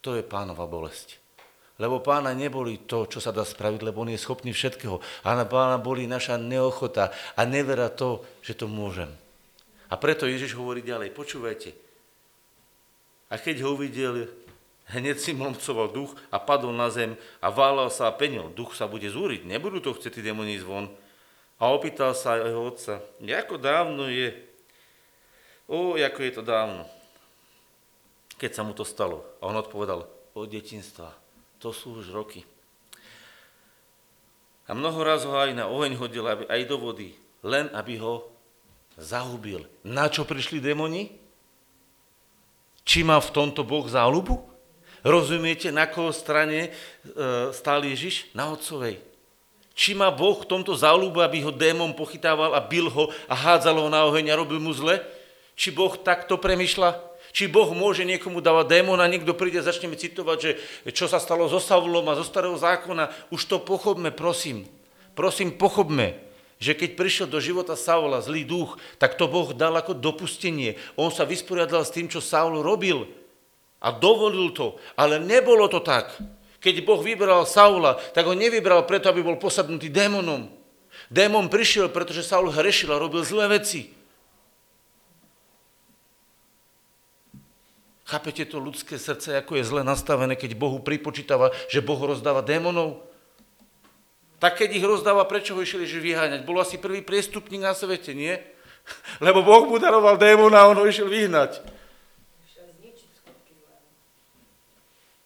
to 0.00 0.16
je 0.16 0.24
pánova 0.24 0.64
bolesť. 0.64 1.20
Lebo 1.76 2.00
pána 2.00 2.32
neboli 2.32 2.88
to, 2.88 3.04
čo 3.04 3.20
sa 3.20 3.36
dá 3.36 3.44
spraviť, 3.44 3.84
lebo 3.84 4.00
on 4.00 4.08
je 4.08 4.16
schopný 4.16 4.48
všetkého. 4.48 4.96
A 5.28 5.36
na 5.36 5.44
pána 5.44 5.76
boli 5.76 6.08
naša 6.08 6.40
neochota 6.40 7.12
a 7.36 7.44
nevera 7.44 7.92
to, 7.92 8.24
že 8.40 8.56
to 8.56 8.64
môžem. 8.64 9.12
A 9.86 9.94
preto 9.94 10.26
Ježiš 10.26 10.58
hovorí 10.58 10.82
ďalej, 10.82 11.14
počúvajte. 11.14 11.74
A 13.30 13.38
keď 13.38 13.66
ho 13.66 13.74
uvidel, 13.74 14.30
hneď 14.90 15.18
si 15.18 15.34
mlomcoval 15.34 15.90
duch 15.90 16.14
a 16.30 16.38
padol 16.38 16.74
na 16.74 16.90
zem 16.90 17.18
a 17.42 17.50
válal 17.50 17.90
sa 17.90 18.10
a 18.10 18.14
penil. 18.14 18.50
Duch 18.54 18.74
sa 18.74 18.86
bude 18.86 19.06
zúriť, 19.10 19.46
nebudú 19.46 19.82
to 19.82 19.94
chcieť 19.94 20.18
tí 20.18 20.22
demoni 20.22 20.58
zvon. 20.58 20.90
A 21.56 21.72
opýtal 21.72 22.12
sa 22.12 22.36
jeho 22.36 22.68
otca, 22.68 23.00
ako 23.22 23.56
dávno 23.56 24.12
je, 24.12 24.36
o, 25.66 25.96
ako 25.96 26.20
je 26.20 26.32
to 26.36 26.42
dávno, 26.44 26.84
keď 28.36 28.50
sa 28.52 28.62
mu 28.62 28.76
to 28.76 28.84
stalo. 28.84 29.24
A 29.40 29.48
on 29.48 29.56
odpovedal, 29.56 30.04
od 30.36 30.46
detinstva 30.52 31.16
to 31.56 31.72
sú 31.72 31.98
už 31.98 32.12
roky. 32.12 32.44
A 34.66 34.74
mnoho 34.74 35.00
raz 35.00 35.24
ho 35.24 35.32
aj 35.32 35.54
na 35.56 35.70
oheň 35.70 35.96
hodil, 35.96 36.26
aj 36.26 36.62
do 36.66 36.76
vody, 36.76 37.14
len 37.40 37.70
aby 37.72 37.96
ho 38.02 38.35
zahubil. 38.96 39.68
Na 39.84 40.08
čo 40.08 40.24
prišli 40.24 40.60
démoni? 40.60 41.12
Či 42.86 43.04
má 43.04 43.20
v 43.20 43.32
tomto 43.32 43.66
Boh 43.66 43.84
záľubu? 43.84 44.40
Rozumiete, 45.06 45.70
na 45.70 45.86
koho 45.86 46.10
strane 46.10 46.68
e, 46.68 46.70
stál 47.54 47.86
Ježiš? 47.86 48.32
Na 48.34 48.50
otcovej. 48.50 48.98
Či 49.76 49.92
má 49.92 50.08
Boh 50.08 50.40
v 50.40 50.48
tomto 50.48 50.72
záľubu, 50.72 51.20
aby 51.20 51.44
ho 51.44 51.52
démon 51.52 51.92
pochytával 51.92 52.56
a 52.56 52.64
bil 52.64 52.88
ho 52.88 53.12
a 53.28 53.34
hádzal 53.36 53.76
ho 53.76 53.88
na 53.92 54.08
oheň 54.08 54.32
a 54.32 54.38
robil 54.40 54.58
mu 54.58 54.72
zle? 54.72 55.04
Či 55.52 55.70
Boh 55.70 55.92
takto 55.94 56.40
premyšľa? 56.40 56.96
Či 57.36 57.52
Boh 57.52 57.68
môže 57.76 58.00
niekomu 58.08 58.40
dávať 58.40 58.80
démona, 58.80 59.04
niekto 59.04 59.36
príde 59.36 59.60
a 59.60 59.68
začneme 59.68 59.92
citovať, 59.92 60.38
že 60.40 60.50
čo 60.96 61.04
sa 61.04 61.20
stalo 61.20 61.44
so 61.52 61.60
Saulom 61.60 62.08
a 62.08 62.16
zo 62.16 62.24
starého 62.24 62.56
zákona. 62.56 63.12
Už 63.28 63.44
to 63.44 63.60
pochopme, 63.60 64.08
prosím. 64.08 64.64
Prosím, 65.12 65.52
pochopme, 65.52 66.25
že 66.56 66.72
keď 66.72 66.96
prišiel 66.96 67.26
do 67.28 67.36
života 67.36 67.76
Saula 67.76 68.24
zlý 68.24 68.48
duch, 68.48 68.80
tak 68.96 69.20
to 69.20 69.28
Boh 69.28 69.52
dal 69.52 69.76
ako 69.76 69.92
dopustenie. 69.92 70.80
On 70.96 71.12
sa 71.12 71.28
vysporiadal 71.28 71.84
s 71.84 71.92
tým, 71.92 72.08
čo 72.08 72.24
Saul 72.24 72.64
robil 72.64 73.04
a 73.80 73.92
dovolil 73.92 74.56
to. 74.56 74.80
Ale 74.96 75.20
nebolo 75.20 75.68
to 75.68 75.84
tak. 75.84 76.16
Keď 76.64 76.80
Boh 76.88 77.04
vybral 77.04 77.44
Saula, 77.44 78.00
tak 78.16 78.24
ho 78.24 78.32
nevybral 78.32 78.88
preto, 78.88 79.12
aby 79.12 79.20
bol 79.20 79.36
posadnutý 79.36 79.92
démonom. 79.92 80.48
Démon 81.12 81.52
prišiel, 81.52 81.92
pretože 81.92 82.24
Saul 82.24 82.48
hrešil 82.48 82.88
a 82.88 82.98
robil 82.98 83.20
zlé 83.20 83.60
veci. 83.60 83.92
Chápete 88.06 88.46
to 88.46 88.62
ľudské 88.62 88.96
srdce, 89.02 89.34
ako 89.34 89.58
je 89.58 89.66
zle 89.66 89.82
nastavené, 89.82 90.38
keď 90.38 90.54
Bohu 90.54 90.78
pripočítava, 90.78 91.50
že 91.66 91.82
Boh 91.82 91.98
rozdáva 91.98 92.38
démonov? 92.38 93.02
Tak 94.36 94.60
keď 94.60 94.76
ich 94.76 94.84
rozdáva, 94.84 95.24
prečo 95.24 95.56
ho 95.56 95.64
išiel 95.64 95.84
Ježiš 95.88 96.04
vyháňať? 96.04 96.44
Bol 96.44 96.60
asi 96.60 96.76
prvý 96.76 97.00
priestupník 97.00 97.64
na 97.64 97.72
svete, 97.72 98.12
nie? 98.12 98.36
Lebo 99.24 99.40
Boh 99.40 99.64
mu 99.64 99.80
daroval 99.80 100.20
démona 100.20 100.64
a 100.64 100.68
on 100.68 100.76
ho 100.76 100.84
išiel 100.84 101.08
vyhnať. 101.08 101.64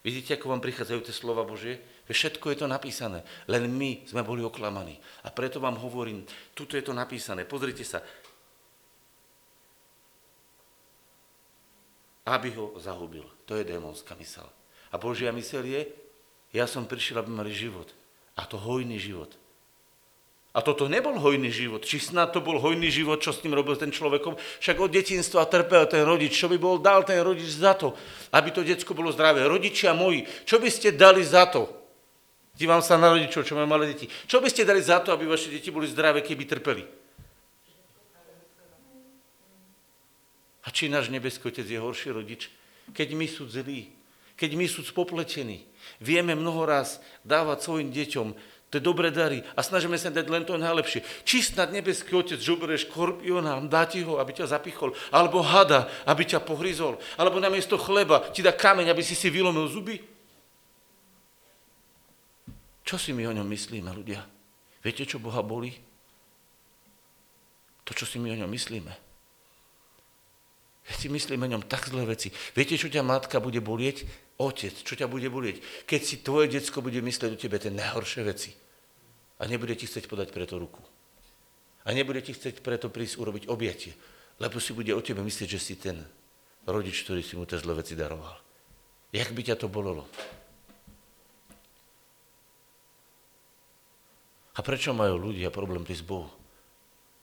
Vidíte, 0.01 0.41
ako 0.41 0.57
vám 0.57 0.65
prichádzajú 0.65 1.01
tie 1.05 1.13
slova 1.13 1.45
Božie? 1.45 1.77
Všetko 2.09 2.51
je 2.51 2.65
to 2.65 2.67
napísané, 2.67 3.23
len 3.47 3.71
my 3.71 4.03
sme 4.03 4.27
boli 4.27 4.43
oklamaní. 4.43 4.99
A 5.23 5.31
preto 5.31 5.63
vám 5.63 5.79
hovorím, 5.79 6.27
tuto 6.57 6.75
je 6.75 6.83
to 6.83 6.91
napísané. 6.91 7.47
Pozrite 7.47 7.87
sa, 7.87 8.03
aby 12.27 12.51
ho 12.59 12.75
zahubil. 12.81 13.23
To 13.47 13.55
je 13.55 13.63
démonská 13.63 14.19
mysel. 14.19 14.49
A 14.91 14.99
Božia 14.99 15.31
mysel 15.31 15.63
je, 15.69 15.87
ja 16.51 16.67
som 16.67 16.89
prišiel, 16.89 17.23
aby 17.23 17.31
mali 17.31 17.55
život. 17.55 17.87
A 18.41 18.49
to 18.49 18.57
hojný 18.57 18.97
život. 18.97 19.37
A 20.51 20.65
toto 20.67 20.91
nebol 20.91 21.15
hojný 21.15 21.53
život. 21.53 21.87
Či 21.87 22.11
snad 22.11 22.35
to 22.35 22.43
bol 22.43 22.59
hojný 22.59 22.91
život, 22.91 23.23
čo 23.23 23.31
s 23.31 23.45
ním 23.47 23.55
robil 23.55 23.79
ten 23.79 23.95
človekom? 23.95 24.35
Však 24.35 24.83
od 24.83 24.91
detinstva 24.91 25.47
trpel 25.47 25.87
ten 25.87 26.03
rodič. 26.03 26.35
Čo 26.35 26.51
by 26.51 26.59
bol 26.59 26.83
dal 26.83 27.07
ten 27.07 27.23
rodič 27.23 27.55
za 27.55 27.79
to, 27.79 27.95
aby 28.35 28.51
to 28.51 28.67
detsko 28.67 28.97
bolo 28.97 29.15
zdravé? 29.15 29.47
Rodičia 29.47 29.95
moji, 29.95 30.27
čo 30.49 30.59
by 30.59 30.67
ste 30.67 30.91
dali 30.91 31.23
za 31.23 31.47
to? 31.47 31.71
Dívam 32.51 32.83
sa 32.83 32.99
na 32.99 33.15
rodičov, 33.15 33.47
čo 33.47 33.55
majú 33.55 33.71
malé 33.71 33.95
deti. 33.95 34.11
Čo 34.27 34.43
by 34.43 34.51
ste 34.51 34.67
dali 34.67 34.83
za 34.83 34.99
to, 34.99 35.15
aby 35.15 35.29
vaše 35.31 35.55
deti 35.55 35.71
boli 35.71 35.87
zdravé, 35.87 36.19
keby 36.19 36.45
trpeli? 36.51 36.85
A 40.61 40.69
či 40.69 40.91
náš 40.91 41.09
nebeský 41.15 41.49
Otec 41.49 41.65
je 41.65 41.79
horší 41.79 42.11
rodič? 42.11 42.51
Keď 42.91 43.09
my 43.15 43.27
sú 43.31 43.47
zlí, 43.47 44.00
keď 44.41 44.57
my 44.57 44.65
sú 44.65 44.81
spopletení, 44.81 45.69
vieme 46.01 46.33
mnoho 46.33 46.65
raz 46.65 47.05
dávať 47.29 47.61
svojim 47.61 47.93
deťom 47.93 48.29
tie 48.73 48.81
dobré 48.81 49.13
dary 49.13 49.45
a 49.53 49.61
snažíme 49.61 49.99
sa 50.01 50.09
dať 50.09 50.27
len 50.33 50.49
to 50.49 50.57
najlepšie. 50.57 51.05
Či 51.29 51.53
snad 51.53 51.75
nebeský 51.75 52.17
Otec 52.17 52.41
žoberie 52.41 52.81
škorpiona, 52.81 53.61
dá 53.69 53.85
ti 53.85 54.01
ho, 54.01 54.17
aby 54.17 54.33
ťa 54.33 54.57
zapichol, 54.57 54.97
alebo 55.13 55.45
hada, 55.45 55.93
aby 56.09 56.25
ťa 56.25 56.41
pohryzol, 56.41 56.97
alebo 57.21 57.37
namiesto 57.37 57.77
chleba 57.77 58.33
ti 58.33 58.41
dá 58.41 58.57
kameň, 58.57 58.89
aby 58.89 59.03
si 59.05 59.13
si 59.13 59.29
vylomil 59.29 59.69
zuby? 59.69 60.01
Čo 62.87 62.97
si 62.97 63.13
my 63.13 63.29
o 63.29 63.37
ňom 63.37 63.47
myslíme, 63.47 63.93
ľudia? 63.93 64.25
Viete, 64.81 65.05
čo 65.05 65.21
Boha 65.21 65.45
boli? 65.45 65.77
To, 67.85 67.93
čo 67.93 68.09
si 68.09 68.17
my 68.17 68.33
o 68.33 68.41
ňom 68.41 68.51
myslíme. 68.51 69.10
Ja 70.89 70.95
si 70.97 71.13
myslím 71.13 71.45
o 71.45 71.53
ňom 71.53 71.69
tak 71.69 71.93
zlé 71.93 72.09
veci. 72.09 72.33
Viete, 72.57 72.81
čo 72.81 72.89
ťa 72.89 73.05
matka 73.05 73.43
bude 73.43 73.61
bolieť? 73.61 74.09
Otec, 74.41 74.73
čo 74.73 74.97
ťa 74.97 75.07
bude 75.07 75.29
bolieť? 75.29 75.61
Keď 75.85 76.01
si 76.01 76.17
tvoje 76.25 76.49
decko 76.49 76.81
bude 76.81 77.05
myslieť 77.05 77.31
o 77.37 77.41
tebe 77.41 77.61
tie 77.61 77.69
najhoršie 77.69 78.23
veci. 78.25 78.57
A 79.41 79.45
nebude 79.45 79.77
ti 79.77 79.85
chcieť 79.85 80.09
podať 80.09 80.33
preto 80.33 80.57
ruku. 80.57 80.81
A 81.85 81.93
nebude 81.93 82.25
ti 82.25 82.33
chcieť 82.33 82.65
preto 82.65 82.89
prísť 82.89 83.21
urobiť 83.21 83.45
objatie. 83.53 83.93
Lebo 84.41 84.57
si 84.57 84.73
bude 84.73 84.93
o 84.97 85.05
tebe 85.05 85.21
myslieť, 85.21 85.49
že 85.49 85.61
si 85.61 85.75
ten 85.77 86.01
rodič, 86.65 87.05
ktorý 87.05 87.21
si 87.21 87.37
mu 87.37 87.45
tie 87.45 87.61
zlé 87.61 87.77
veci 87.77 87.93
daroval. 87.93 88.37
Jak 89.13 89.33
by 89.37 89.43
ťa 89.45 89.57
to 89.61 89.69
bolelo? 89.69 90.09
A 94.57 94.61
prečo 94.61 94.93
majú 94.93 95.31
ľudia 95.31 95.53
problém 95.53 95.85
prísť 95.85 96.05
Bohu? 96.05 96.29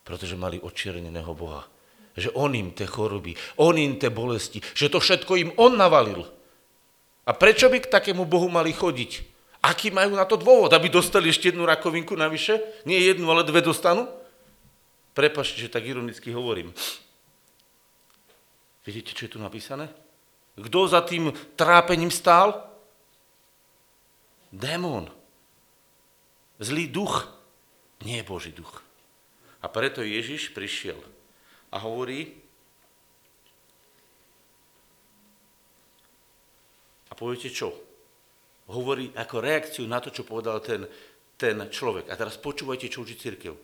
Pretože 0.06 0.40
mali 0.40 0.62
očierneného 0.62 1.34
Boha 1.38 1.66
že 2.18 2.34
on 2.34 2.58
im 2.58 2.74
tie 2.74 2.90
choroby, 2.90 3.38
on 3.62 3.78
im 3.78 4.02
tie 4.02 4.10
bolesti, 4.10 4.58
že 4.74 4.90
to 4.90 4.98
všetko 4.98 5.38
im 5.38 5.54
on 5.62 5.78
navalil. 5.78 6.26
A 7.30 7.32
prečo 7.38 7.70
by 7.70 7.78
k 7.78 7.94
takému 7.94 8.26
Bohu 8.26 8.50
mali 8.50 8.74
chodiť? 8.74 9.38
Aký 9.62 9.94
majú 9.94 10.18
na 10.18 10.26
to 10.26 10.40
dôvod, 10.40 10.74
aby 10.74 10.90
dostali 10.90 11.30
ešte 11.30 11.54
jednu 11.54 11.68
rakovinku 11.68 12.18
navyše? 12.18 12.58
Nie 12.90 13.04
jednu, 13.14 13.30
ale 13.30 13.46
dve 13.46 13.62
dostanú? 13.62 14.10
Prepačte, 15.14 15.62
že 15.62 15.70
tak 15.70 15.86
ironicky 15.86 16.34
hovorím. 16.34 16.74
Vidíte, 18.88 19.12
čo 19.12 19.28
je 19.28 19.34
tu 19.36 19.40
napísané? 19.44 19.92
Kto 20.56 20.88
za 20.88 21.04
tým 21.04 21.36
trápením 21.60 22.10
stál? 22.10 22.64
Démon. 24.50 25.12
Zlý 26.58 26.88
duch. 26.88 27.28
Nie 28.08 28.24
Boží 28.24 28.56
duch. 28.56 28.82
A 29.60 29.68
preto 29.68 30.00
Ježiš 30.06 30.54
prišiel 30.56 31.02
a 31.72 31.78
hovorí, 31.84 32.32
a 37.08 37.14
poviete 37.16 37.52
čo? 37.52 37.76
Hovorí 38.68 39.12
ako 39.16 39.36
reakciu 39.40 39.84
na 39.88 40.04
to, 40.04 40.12
čo 40.12 40.28
povedal 40.28 40.60
ten, 40.60 40.84
ten 41.40 41.56
človek. 41.72 42.12
A 42.12 42.20
teraz 42.20 42.36
počúvajte, 42.36 42.92
čo 42.92 43.04
učí 43.04 43.16
církev. 43.16 43.56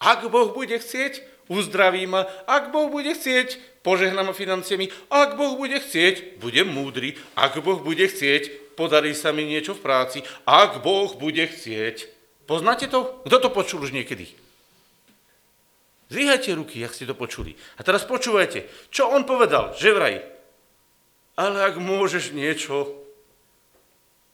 Ak 0.00 0.24
Boh 0.32 0.52
bude 0.52 0.76
chcieť, 0.80 1.44
uzdraví 1.52 2.08
ma. 2.08 2.24
Ak 2.48 2.72
Boh 2.72 2.88
bude 2.88 3.12
chcieť, 3.12 3.80
požehná 3.84 4.24
ma 4.24 4.32
financiami. 4.32 4.88
Ak 5.12 5.36
Boh 5.36 5.56
bude 5.60 5.76
chcieť, 5.80 6.40
budem 6.40 6.68
múdry. 6.72 7.16
Ak 7.36 7.60
Boh 7.60 7.80
bude 7.80 8.08
chcieť, 8.08 8.76
podarí 8.76 9.12
sa 9.12 9.32
mi 9.32 9.44
niečo 9.44 9.76
v 9.76 9.84
práci. 9.84 10.18
Ak 10.48 10.80
Boh 10.80 11.12
bude 11.16 11.44
chcieť. 11.44 12.08
Poznáte 12.48 12.88
to? 12.88 13.20
Kto 13.28 13.36
to 13.36 13.48
počul 13.52 13.84
už 13.84 13.92
niekedy? 13.92 14.32
Zvíhajte 16.10 16.58
ruky, 16.58 16.82
ak 16.82 16.90
ste 16.90 17.06
to 17.06 17.14
počuli. 17.14 17.54
A 17.78 17.86
teraz 17.86 18.02
počúvajte, 18.02 18.66
čo 18.90 19.06
on 19.14 19.22
povedal, 19.22 19.70
že 19.78 19.94
vraj. 19.94 20.18
Ale 21.38 21.70
ak 21.70 21.78
môžeš 21.78 22.34
niečo, 22.34 22.98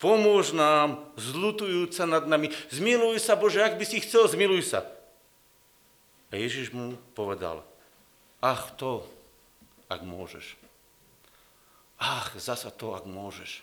pomôž 0.01 0.57
nám, 0.57 1.05
zlutujúca 1.21 2.09
nad 2.09 2.25
nami, 2.25 2.49
zmiluj 2.73 3.21
sa, 3.21 3.37
Bože, 3.37 3.61
ak 3.61 3.77
by 3.77 3.85
si 3.85 4.01
chcel, 4.01 4.25
zmiluj 4.25 4.73
sa. 4.73 4.89
A 6.33 6.41
Ježiš 6.41 6.73
mu 6.73 6.97
povedal, 7.13 7.61
ach 8.41 8.73
to, 8.81 9.05
ak 9.93 10.01
môžeš. 10.01 10.57
Ach, 12.01 12.33
zasa 12.41 12.73
to, 12.73 12.97
ak 12.97 13.05
môžeš. 13.05 13.61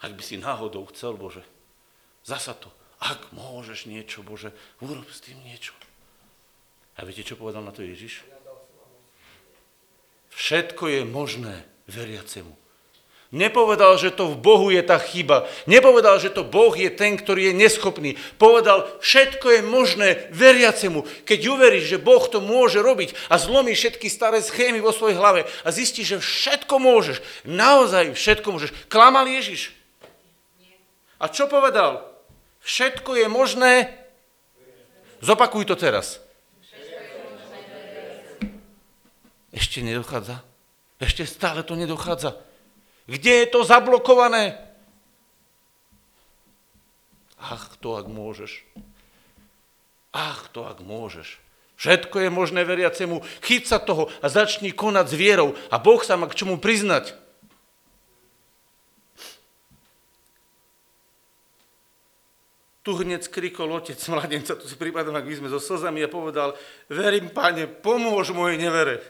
Ak 0.00 0.12
by 0.12 0.22
si 0.24 0.40
náhodou 0.40 0.88
chcel, 0.92 1.16
Bože, 1.16 1.44
zasa 2.24 2.52
to, 2.52 2.68
ak 3.00 3.32
môžeš 3.36 3.86
niečo, 3.86 4.24
Bože, 4.24 4.56
urob 4.80 5.06
s 5.12 5.20
tým 5.20 5.36
niečo. 5.44 5.76
A 6.96 7.04
viete, 7.04 7.20
čo 7.20 7.36
povedal 7.36 7.60
na 7.60 7.72
to 7.72 7.84
Ježiš? 7.84 8.24
Všetko 10.32 10.88
je 10.88 11.00
možné 11.04 11.64
veriacemu. 11.88 12.56
Nepovedal, 13.34 13.98
že 13.98 14.14
to 14.14 14.32
v 14.32 14.38
Bohu 14.38 14.70
je 14.70 14.80
tá 14.80 14.96
chyba. 15.02 15.50
Nepovedal, 15.66 16.16
že 16.22 16.30
to 16.30 16.46
Boh 16.46 16.72
je 16.72 16.88
ten, 16.88 17.18
ktorý 17.18 17.50
je 17.50 17.58
neschopný. 17.58 18.14
Povedal, 18.38 18.86
všetko 19.02 19.60
je 19.60 19.60
možné 19.66 20.08
veriacemu. 20.30 21.04
Keď 21.26 21.40
uveríš, 21.50 21.98
že 21.98 21.98
Boh 21.98 22.22
to 22.22 22.38
môže 22.38 22.78
robiť 22.80 23.12
a 23.28 23.36
zlomíš 23.36 23.82
všetky 23.82 24.06
staré 24.08 24.40
schémy 24.40 24.78
vo 24.78 24.94
svojej 24.94 25.18
hlave 25.18 25.44
a 25.66 25.68
zistíš, 25.74 26.16
že 26.16 26.22
všetko 26.22 26.78
môžeš, 26.78 27.18
naozaj 27.44 28.14
všetko 28.14 28.48
môžeš. 28.56 28.70
Klamal 28.86 29.26
Ježiš. 29.26 29.74
A 31.18 31.26
čo 31.26 31.50
povedal? 31.50 32.15
Všetko 32.66 33.14
je 33.14 33.26
možné. 33.30 33.94
Zopakuj 35.22 35.70
to 35.70 35.78
teraz. 35.78 36.18
Ešte 39.54 39.86
nedochádza. 39.86 40.42
Ešte 40.98 41.22
stále 41.30 41.62
to 41.62 41.78
nedochádza. 41.78 42.34
Kde 43.06 43.46
je 43.46 43.46
to 43.54 43.62
zablokované? 43.62 44.58
Ach, 47.38 47.70
to 47.78 47.94
ak 47.94 48.10
môžeš. 48.10 48.66
Ach, 50.10 50.50
to 50.50 50.66
ak 50.66 50.82
môžeš. 50.82 51.38
Všetko 51.78 52.26
je 52.26 52.30
možné 52.34 52.66
veriacemu. 52.66 53.22
Chyť 53.46 53.62
sa 53.68 53.78
toho 53.78 54.10
a 54.18 54.26
začni 54.26 54.74
konať 54.74 55.06
s 55.06 55.14
vierou 55.14 55.54
a 55.70 55.78
Boh 55.78 56.02
sa 56.02 56.18
má 56.18 56.26
k 56.26 56.34
čomu 56.34 56.58
priznať. 56.58 57.14
Tu 62.86 62.94
hneď 62.94 63.26
skrikol 63.26 63.66
otec 63.74 63.98
mladenca, 64.06 64.54
tu 64.54 64.70
si 64.70 64.78
prípadom, 64.78 65.10
ak 65.10 65.26
my 65.26 65.34
sme 65.34 65.48
so 65.50 65.58
slzami 65.58 66.06
a 66.06 66.08
povedal, 66.08 66.54
verím, 66.86 67.34
pane, 67.34 67.66
pomôž 67.66 68.30
mojej 68.30 68.62
nevere. 68.62 69.02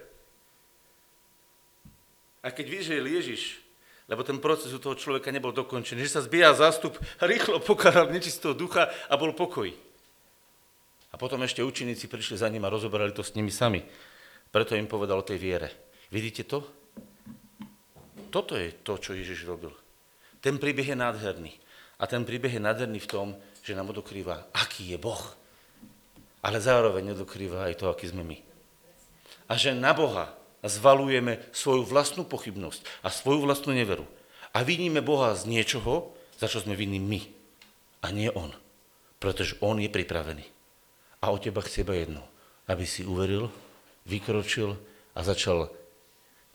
A 2.40 2.48
keď 2.48 2.66
vyžil 2.72 3.04
Ježiš, 3.04 3.60
lebo 4.08 4.24
ten 4.24 4.40
proces 4.40 4.72
u 4.72 4.80
toho 4.80 4.96
človeka 4.96 5.28
nebol 5.28 5.52
dokončený, 5.52 6.08
že 6.08 6.16
sa 6.16 6.24
zbíja 6.24 6.56
zástup, 6.56 6.96
rýchlo 7.20 7.60
pokáral 7.60 8.08
nečistého 8.08 8.56
ducha 8.56 8.88
a 9.12 9.14
bol 9.20 9.36
pokoj. 9.36 9.68
A 11.12 11.20
potom 11.20 11.44
ešte 11.44 11.60
učeníci 11.60 12.08
prišli 12.08 12.40
za 12.40 12.48
ním 12.48 12.64
a 12.64 12.72
rozoberali 12.72 13.12
to 13.12 13.20
s 13.20 13.36
nimi 13.36 13.52
sami. 13.52 13.84
Preto 14.48 14.72
im 14.72 14.88
povedal 14.88 15.20
o 15.20 15.26
tej 15.26 15.36
viere. 15.36 15.68
Vidíte 16.08 16.48
to? 16.48 16.64
Toto 18.32 18.56
je 18.56 18.72
to, 18.80 18.96
čo 18.96 19.12
Ježiš 19.12 19.44
robil. 19.44 19.74
Ten 20.40 20.56
príbeh 20.56 20.86
je 20.86 20.96
nádherný. 20.96 21.52
A 21.96 22.04
ten 22.04 22.28
príbeh 22.28 22.52
je 22.52 22.60
nádherný 22.60 23.00
v 23.00 23.10
tom, 23.10 23.28
že 23.64 23.72
nám 23.72 23.90
odokrýva, 23.90 24.52
aký 24.52 24.92
je 24.92 24.98
Boh. 25.00 25.24
Ale 26.44 26.60
zároveň 26.60 27.16
odokrýva 27.16 27.66
aj 27.72 27.80
to, 27.80 27.88
aký 27.88 28.12
sme 28.12 28.22
my. 28.22 28.38
A 29.48 29.56
že 29.56 29.72
na 29.72 29.96
Boha 29.96 30.36
zvalujeme 30.60 31.40
svoju 31.54 31.86
vlastnú 31.88 32.28
pochybnosť 32.28 32.84
a 33.00 33.08
svoju 33.08 33.46
vlastnú 33.48 33.72
neveru. 33.72 34.04
A 34.52 34.60
viníme 34.62 35.00
Boha 35.00 35.32
z 35.32 35.48
niečoho, 35.48 36.12
za 36.36 36.48
čo 36.48 36.60
sme 36.60 36.76
vinní 36.76 37.00
my. 37.00 37.20
A 38.04 38.12
nie 38.12 38.28
On. 38.32 38.52
Pretože 39.16 39.56
On 39.64 39.76
je 39.80 39.88
pripravený. 39.88 40.44
A 41.24 41.32
o 41.32 41.40
teba 41.40 41.64
chce 41.64 41.80
iba 41.82 41.96
jedno. 41.96 42.22
Aby 42.68 42.84
si 42.84 43.08
uveril, 43.08 43.48
vykročil 44.04 44.76
a 45.16 45.20
začal 45.24 45.72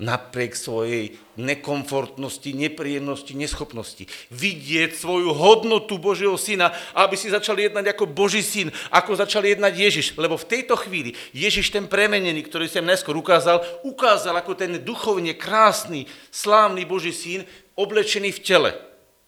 napriek 0.01 0.57
svojej 0.57 1.13
nekomfortnosti, 1.37 2.49
nepríjemnosti, 2.57 3.37
neschopnosti. 3.37 4.09
Vidieť 4.33 4.97
svoju 4.97 5.29
hodnotu 5.29 6.01
Božieho 6.01 6.33
syna, 6.41 6.73
aby 6.97 7.13
si 7.13 7.29
začal 7.29 7.61
jednať 7.61 7.93
ako 7.93 8.09
Boží 8.09 8.41
syn, 8.41 8.73
ako 8.89 9.13
začal 9.13 9.45
jednať 9.45 9.73
Ježiš. 9.77 10.07
Lebo 10.17 10.41
v 10.41 10.49
tejto 10.49 10.73
chvíli 10.73 11.13
Ježiš 11.37 11.69
ten 11.69 11.85
premenený, 11.85 12.41
ktorý 12.49 12.65
som 12.65 12.81
neskôr 12.81 13.13
ukázal, 13.13 13.61
ukázal 13.85 14.33
ako 14.41 14.57
ten 14.57 14.81
duchovne 14.81 15.37
krásny, 15.37 16.09
slávny 16.33 16.83
Boží 16.83 17.13
syn, 17.13 17.45
oblečený 17.77 18.33
v 18.33 18.43
tele. 18.43 18.71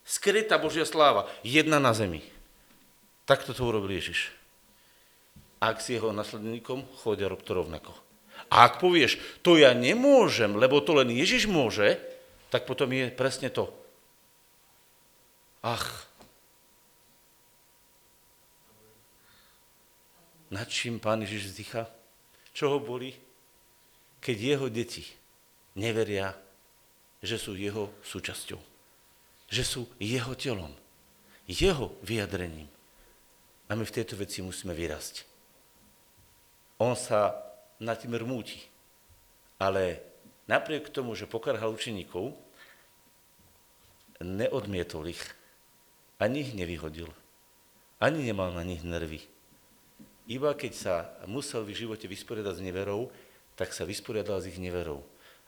Skrytá 0.03 0.59
Božia 0.59 0.83
sláva, 0.83 1.29
jedna 1.45 1.79
na 1.79 1.95
zemi. 1.95 2.19
Takto 3.23 3.55
to 3.55 3.63
urobil 3.63 3.93
Ježiš. 3.93 4.35
Ak 5.63 5.79
si 5.79 5.95
jeho 5.95 6.11
nasledníkom, 6.11 6.83
chodia 6.99 7.31
rob 7.31 7.39
to 7.39 7.55
rovnako. 7.55 8.02
A 8.53 8.69
ak 8.69 8.77
povieš, 8.77 9.17
to 9.41 9.57
ja 9.57 9.73
nemôžem, 9.73 10.53
lebo 10.53 10.77
to 10.77 10.93
len 10.93 11.09
Ježiš 11.09 11.49
môže, 11.49 11.97
tak 12.53 12.69
potom 12.69 12.85
je 12.93 13.09
presne 13.09 13.49
to. 13.49 13.65
Ach, 15.65 16.05
nad 20.53 20.69
čím 20.69 21.01
pán 21.01 21.25
Ježiš 21.25 21.49
vzdycha? 21.49 21.89
Čo 22.53 22.77
ho 22.77 22.79
boli? 22.79 23.17
Keď 24.21 24.37
jeho 24.37 24.69
deti 24.69 25.01
neveria, 25.73 26.37
že 27.25 27.41
sú 27.41 27.57
jeho 27.57 27.89
súčasťou. 28.05 28.61
Že 29.49 29.63
sú 29.65 29.81
jeho 29.97 30.37
telom. 30.37 30.69
Jeho 31.49 31.97
vyjadrením. 32.05 32.69
A 33.65 33.73
my 33.73 33.81
v 33.81 33.95
tejto 33.97 34.13
veci 34.13 34.45
musíme 34.45 34.77
vyrásť. 34.77 35.25
On 36.77 36.93
sa 36.93 37.42
nad 37.83 37.99
tým 37.99 38.15
rmúti. 38.15 38.63
Ale 39.59 39.99
napriek 40.47 40.89
tomu, 40.89 41.13
že 41.13 41.29
pokarhal 41.29 41.71
učeníkov, 41.75 42.35
neodmietol 44.23 45.11
ich, 45.11 45.23
ani 46.17 46.47
ich 46.47 46.55
nevyhodil, 46.55 47.11
ani 47.99 48.23
nemal 48.23 48.55
na 48.55 48.63
nich 48.63 48.81
nervy. 48.81 49.23
Iba 50.23 50.55
keď 50.55 50.73
sa 50.73 50.95
musel 51.27 51.67
v 51.67 51.75
živote 51.75 52.07
vysporiadať 52.07 52.55
s 52.59 52.65
neverou, 52.65 53.11
tak 53.59 53.75
sa 53.75 53.83
vysporiadal 53.83 54.39
s 54.39 54.47
ich 54.47 54.59
neverou. 54.59 55.03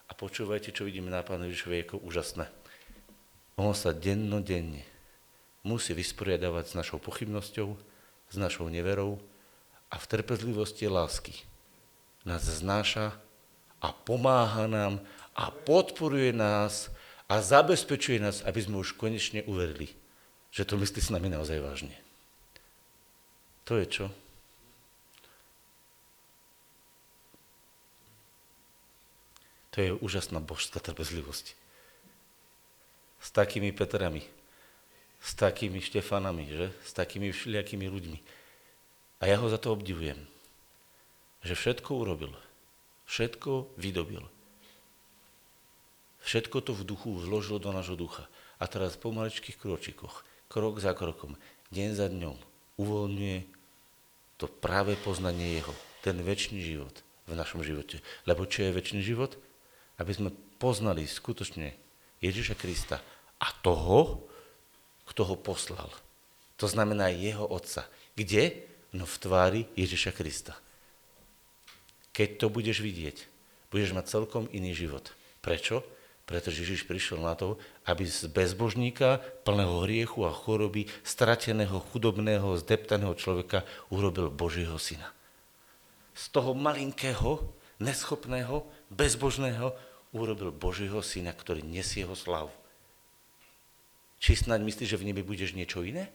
A 0.06 0.14
počúvajte, 0.14 0.76
čo 0.76 0.86
vidíme 0.86 1.10
na 1.10 1.26
Pánu 1.26 1.50
Ježišovi 1.50 1.88
ako 1.88 1.96
úžasné. 2.04 2.46
On 3.56 3.72
sa 3.72 3.96
dennodenne 3.96 4.84
musí 5.66 5.98
vysporiadavať 5.98 6.76
s 6.76 6.78
našou 6.78 7.02
pochybnosťou, 7.02 7.74
s 8.30 8.36
našou 8.38 8.70
neverou 8.70 9.18
a 9.90 9.96
v 9.98 10.06
trpezlivosti 10.06 10.86
lásky 10.86 11.34
nás 12.26 12.42
znáša 12.42 13.14
a 13.80 13.94
pomáha 13.94 14.66
nám 14.66 15.00
a 15.38 15.54
podporuje 15.54 16.34
nás 16.34 16.90
a 17.30 17.42
zabezpečuje 17.42 18.18
nás, 18.18 18.42
aby 18.42 18.60
sme 18.62 18.82
už 18.82 18.98
konečne 18.98 19.46
uverili, 19.46 19.94
že 20.50 20.66
to 20.66 20.78
myslí 20.78 21.02
s 21.02 21.14
nami 21.14 21.30
naozaj 21.30 21.62
vážne. 21.62 21.94
To 23.66 23.78
je 23.78 23.86
čo? 23.86 24.06
To 29.76 29.84
je 29.84 29.92
úžasná 29.92 30.40
božská 30.40 30.80
trpezlivosť. 30.80 31.52
S 33.20 33.28
takými 33.34 33.76
Petrami, 33.76 34.24
s 35.20 35.36
takými 35.36 35.84
Štefanami, 35.84 36.46
že? 36.48 36.66
S 36.86 36.96
takými 36.96 37.34
všelijakými 37.34 37.90
ľuďmi. 37.90 38.20
A 39.20 39.24
ja 39.28 39.36
ho 39.36 39.50
za 39.52 39.60
to 39.60 39.76
obdivujem 39.76 40.35
že 41.46 41.54
všetko 41.54 41.92
urobil, 41.94 42.34
všetko 43.06 43.78
vydobil. 43.78 44.26
Všetko 46.26 46.58
to 46.66 46.74
v 46.74 46.84
duchu 46.90 47.22
zložil 47.22 47.62
do 47.62 47.70
nášho 47.70 47.94
ducha. 47.94 48.26
A 48.58 48.66
teraz 48.66 48.98
po 48.98 49.14
maličkých 49.14 49.62
kročikoch, 49.62 50.26
krok 50.50 50.82
za 50.82 50.98
krokom, 50.98 51.38
deň 51.70 51.90
za 51.94 52.10
dňom, 52.10 52.34
uvoľňuje 52.82 53.38
to 54.42 54.50
práve 54.50 54.98
poznanie 55.06 55.62
Jeho, 55.62 55.74
ten 56.02 56.18
väčší 56.26 56.58
život 56.66 57.06
v 57.30 57.38
našom 57.38 57.62
živote. 57.62 58.02
Lebo 58.26 58.50
čo 58.50 58.66
je 58.66 58.74
väčší 58.74 59.06
život? 59.06 59.38
Aby 60.02 60.12
sme 60.18 60.30
poznali 60.58 61.06
skutočne 61.06 61.78
Ježiša 62.26 62.58
Krista 62.58 62.98
a 63.38 63.48
toho, 63.62 64.26
kto 65.06 65.22
ho 65.30 65.36
poslal. 65.38 65.94
To 66.58 66.66
znamená 66.66 67.14
jeho 67.14 67.46
otca. 67.46 67.86
Kde? 68.18 68.66
No 68.96 69.06
v 69.06 69.16
tvári 69.22 69.62
Ježiša 69.78 70.16
Krista. 70.16 70.58
Keď 72.16 72.30
to 72.40 72.48
budeš 72.48 72.80
vidieť, 72.80 73.28
budeš 73.76 73.92
mať 73.92 74.08
celkom 74.08 74.48
iný 74.56 74.72
život. 74.72 75.12
Prečo? 75.44 75.84
Pretože 76.24 76.64
Ježiš 76.64 76.88
prišiel 76.88 77.20
na 77.22 77.36
to, 77.36 77.60
aby 77.86 78.08
z 78.08 78.32
bezbožníka, 78.32 79.22
plného 79.44 79.84
hriechu 79.86 80.26
a 80.26 80.34
choroby, 80.34 80.88
strateného, 81.04 81.84
chudobného, 81.92 82.56
zdeptaného 82.58 83.14
človeka 83.20 83.68
urobil 83.94 84.32
Božieho 84.32 84.80
syna. 84.80 85.12
Z 86.16 86.32
toho 86.32 86.56
malinkého, 86.56 87.46
neschopného, 87.84 88.64
bezbožného 88.90 89.76
urobil 90.16 90.50
Božieho 90.56 91.04
syna, 91.04 91.36
ktorý 91.36 91.62
nesie 91.62 92.08
jeho 92.08 92.16
slavu. 92.16 92.50
Či 94.24 94.48
snáď 94.48 94.64
myslíš, 94.64 94.96
že 94.96 94.98
v 94.98 95.12
nebi 95.12 95.22
budeš 95.22 95.54
niečo 95.54 95.84
iné? 95.84 96.10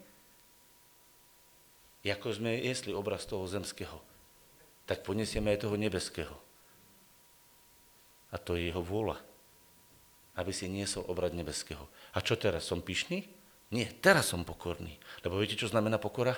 Jako 2.03 2.33
sme 2.33 2.57
jesli 2.57 2.97
obraz 2.97 3.29
toho 3.29 3.45
zemského, 3.45 4.01
tak 4.91 5.07
ponesieme 5.07 5.55
aj 5.55 5.71
toho 5.71 5.79
nebeského. 5.79 6.35
A 8.35 8.37
to 8.43 8.59
je 8.59 8.75
jeho 8.75 8.83
vôľa 8.83 9.31
aby 10.41 10.57
si 10.57 10.73
niesol 10.73 11.05
obrad 11.05 11.37
nebeského. 11.37 11.85
A 12.17 12.25
čo 12.25 12.41
teraz, 12.41 12.65
som 12.65 12.81
pyšný? 12.81 13.29
Nie, 13.71 13.93
teraz 14.01 14.33
som 14.33 14.47
pokorný. 14.47 14.97
Lebo 15.21 15.37
viete, 15.37 15.61
čo 15.61 15.69
znamená 15.69 16.01
pokora? 16.01 16.33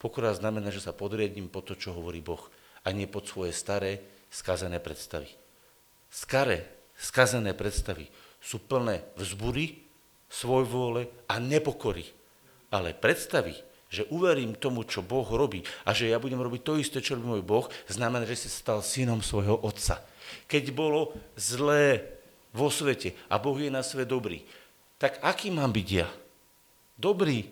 Pokora 0.00 0.32
znamená, 0.34 0.72
že 0.72 0.82
sa 0.82 0.96
podriedím 0.96 1.52
po 1.52 1.60
to, 1.62 1.76
čo 1.76 1.94
hovorí 1.94 2.24
Boh, 2.24 2.42
a 2.82 2.90
nie 2.90 3.06
pod 3.06 3.28
svoje 3.28 3.54
staré, 3.54 4.02
skazené 4.32 4.82
predstavy. 4.82 5.30
Staré, 6.10 6.66
skazené 6.98 7.54
predstavy 7.54 8.10
sú 8.42 8.58
plné 8.58 9.06
vzbury, 9.14 9.84
svoj 10.32 10.64
vôle 10.66 11.02
a 11.30 11.38
nepokory. 11.38 12.08
Ale 12.72 12.96
predstavy, 12.96 13.54
že 13.92 14.08
uverím 14.08 14.56
tomu, 14.56 14.88
čo 14.88 15.04
Boh 15.04 15.28
robí 15.28 15.60
a 15.84 15.92
že 15.92 16.08
ja 16.08 16.16
budem 16.16 16.40
robiť 16.40 16.64
to 16.64 16.80
isté, 16.80 17.04
čo 17.04 17.20
robí 17.20 17.28
môj 17.28 17.44
Boh, 17.44 17.68
znamená, 17.92 18.24
že 18.24 18.40
si 18.40 18.48
stal 18.48 18.80
synom 18.80 19.20
svojho 19.20 19.60
otca. 19.60 20.00
Keď 20.48 20.72
bolo 20.72 21.12
zlé, 21.36 22.00
vo 22.56 22.72
svete 22.72 23.12
a 23.28 23.36
Boh 23.36 23.60
je 23.60 23.68
na 23.68 23.84
svet 23.84 24.08
dobrý. 24.08 24.40
Tak 24.96 25.20
aký 25.20 25.52
mám 25.52 25.76
byť 25.76 25.88
ja? 25.92 26.08
Dobrý. 26.96 27.44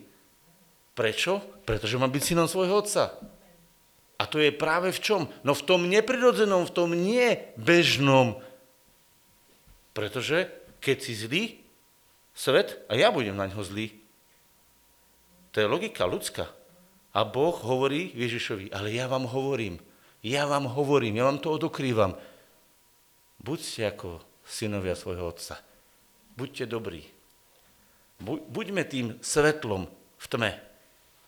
Prečo? 0.97 1.61
Pretože 1.61 2.01
mám 2.01 2.09
byť 2.09 2.23
synom 2.25 2.49
svojho 2.49 2.81
otca. 2.81 3.21
A 4.17 4.23
to 4.25 4.41
je 4.41 4.49
práve 4.53 4.89
v 4.93 4.99
čom? 5.01 5.21
No 5.45 5.53
v 5.53 5.65
tom 5.65 5.85
neprirodzenom, 5.89 6.65
v 6.65 6.73
tom 6.73 6.93
nebežnom. 6.93 8.37
Pretože 9.93 10.49
keď 10.81 10.97
si 11.01 11.13
zlý, 11.13 11.43
svet, 12.33 12.81
a 12.89 12.97
ja 12.97 13.13
budem 13.13 13.37
na 13.37 13.45
ňo 13.45 13.61
zlý. 13.61 14.00
To 15.51 15.57
je 15.59 15.67
logika 15.67 16.07
ľudská. 16.07 16.47
A 17.11 17.27
Boh 17.27 17.55
hovorí 17.67 18.15
Ježišovi, 18.15 18.71
ale 18.71 18.95
ja 18.95 19.11
vám 19.11 19.27
hovorím, 19.27 19.83
ja 20.23 20.47
vám 20.47 20.63
hovorím, 20.71 21.19
ja 21.19 21.27
vám 21.27 21.43
to 21.43 21.51
odokrývam. 21.51 22.15
Buďte 23.41 23.91
ako 23.91 24.23
synovia 24.47 24.95
svojho 24.95 25.27
otca. 25.27 25.59
Buďte 26.39 26.71
dobrí. 26.71 27.03
Buďme 28.23 28.85
tým 28.87 29.17
svetlom 29.19 29.89
v 30.21 30.25
tme. 30.29 30.51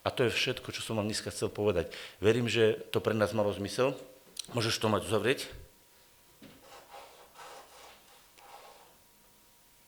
A 0.03 0.07
to 0.11 0.27
je 0.27 0.35
všetko, 0.35 0.71
čo 0.71 0.83
som 0.83 0.99
vám 0.99 1.09
dneska 1.09 1.31
chcel 1.31 1.49
povedať. 1.51 1.91
Verím, 2.19 2.47
že 2.47 2.79
to 2.91 2.99
pre 2.99 3.15
nás 3.15 3.31
malo 3.35 3.51
zmysel. 3.51 3.95
Môžeš 4.51 4.77
to 4.79 4.91
mať 4.91 5.07
uzavrieť? 5.07 5.47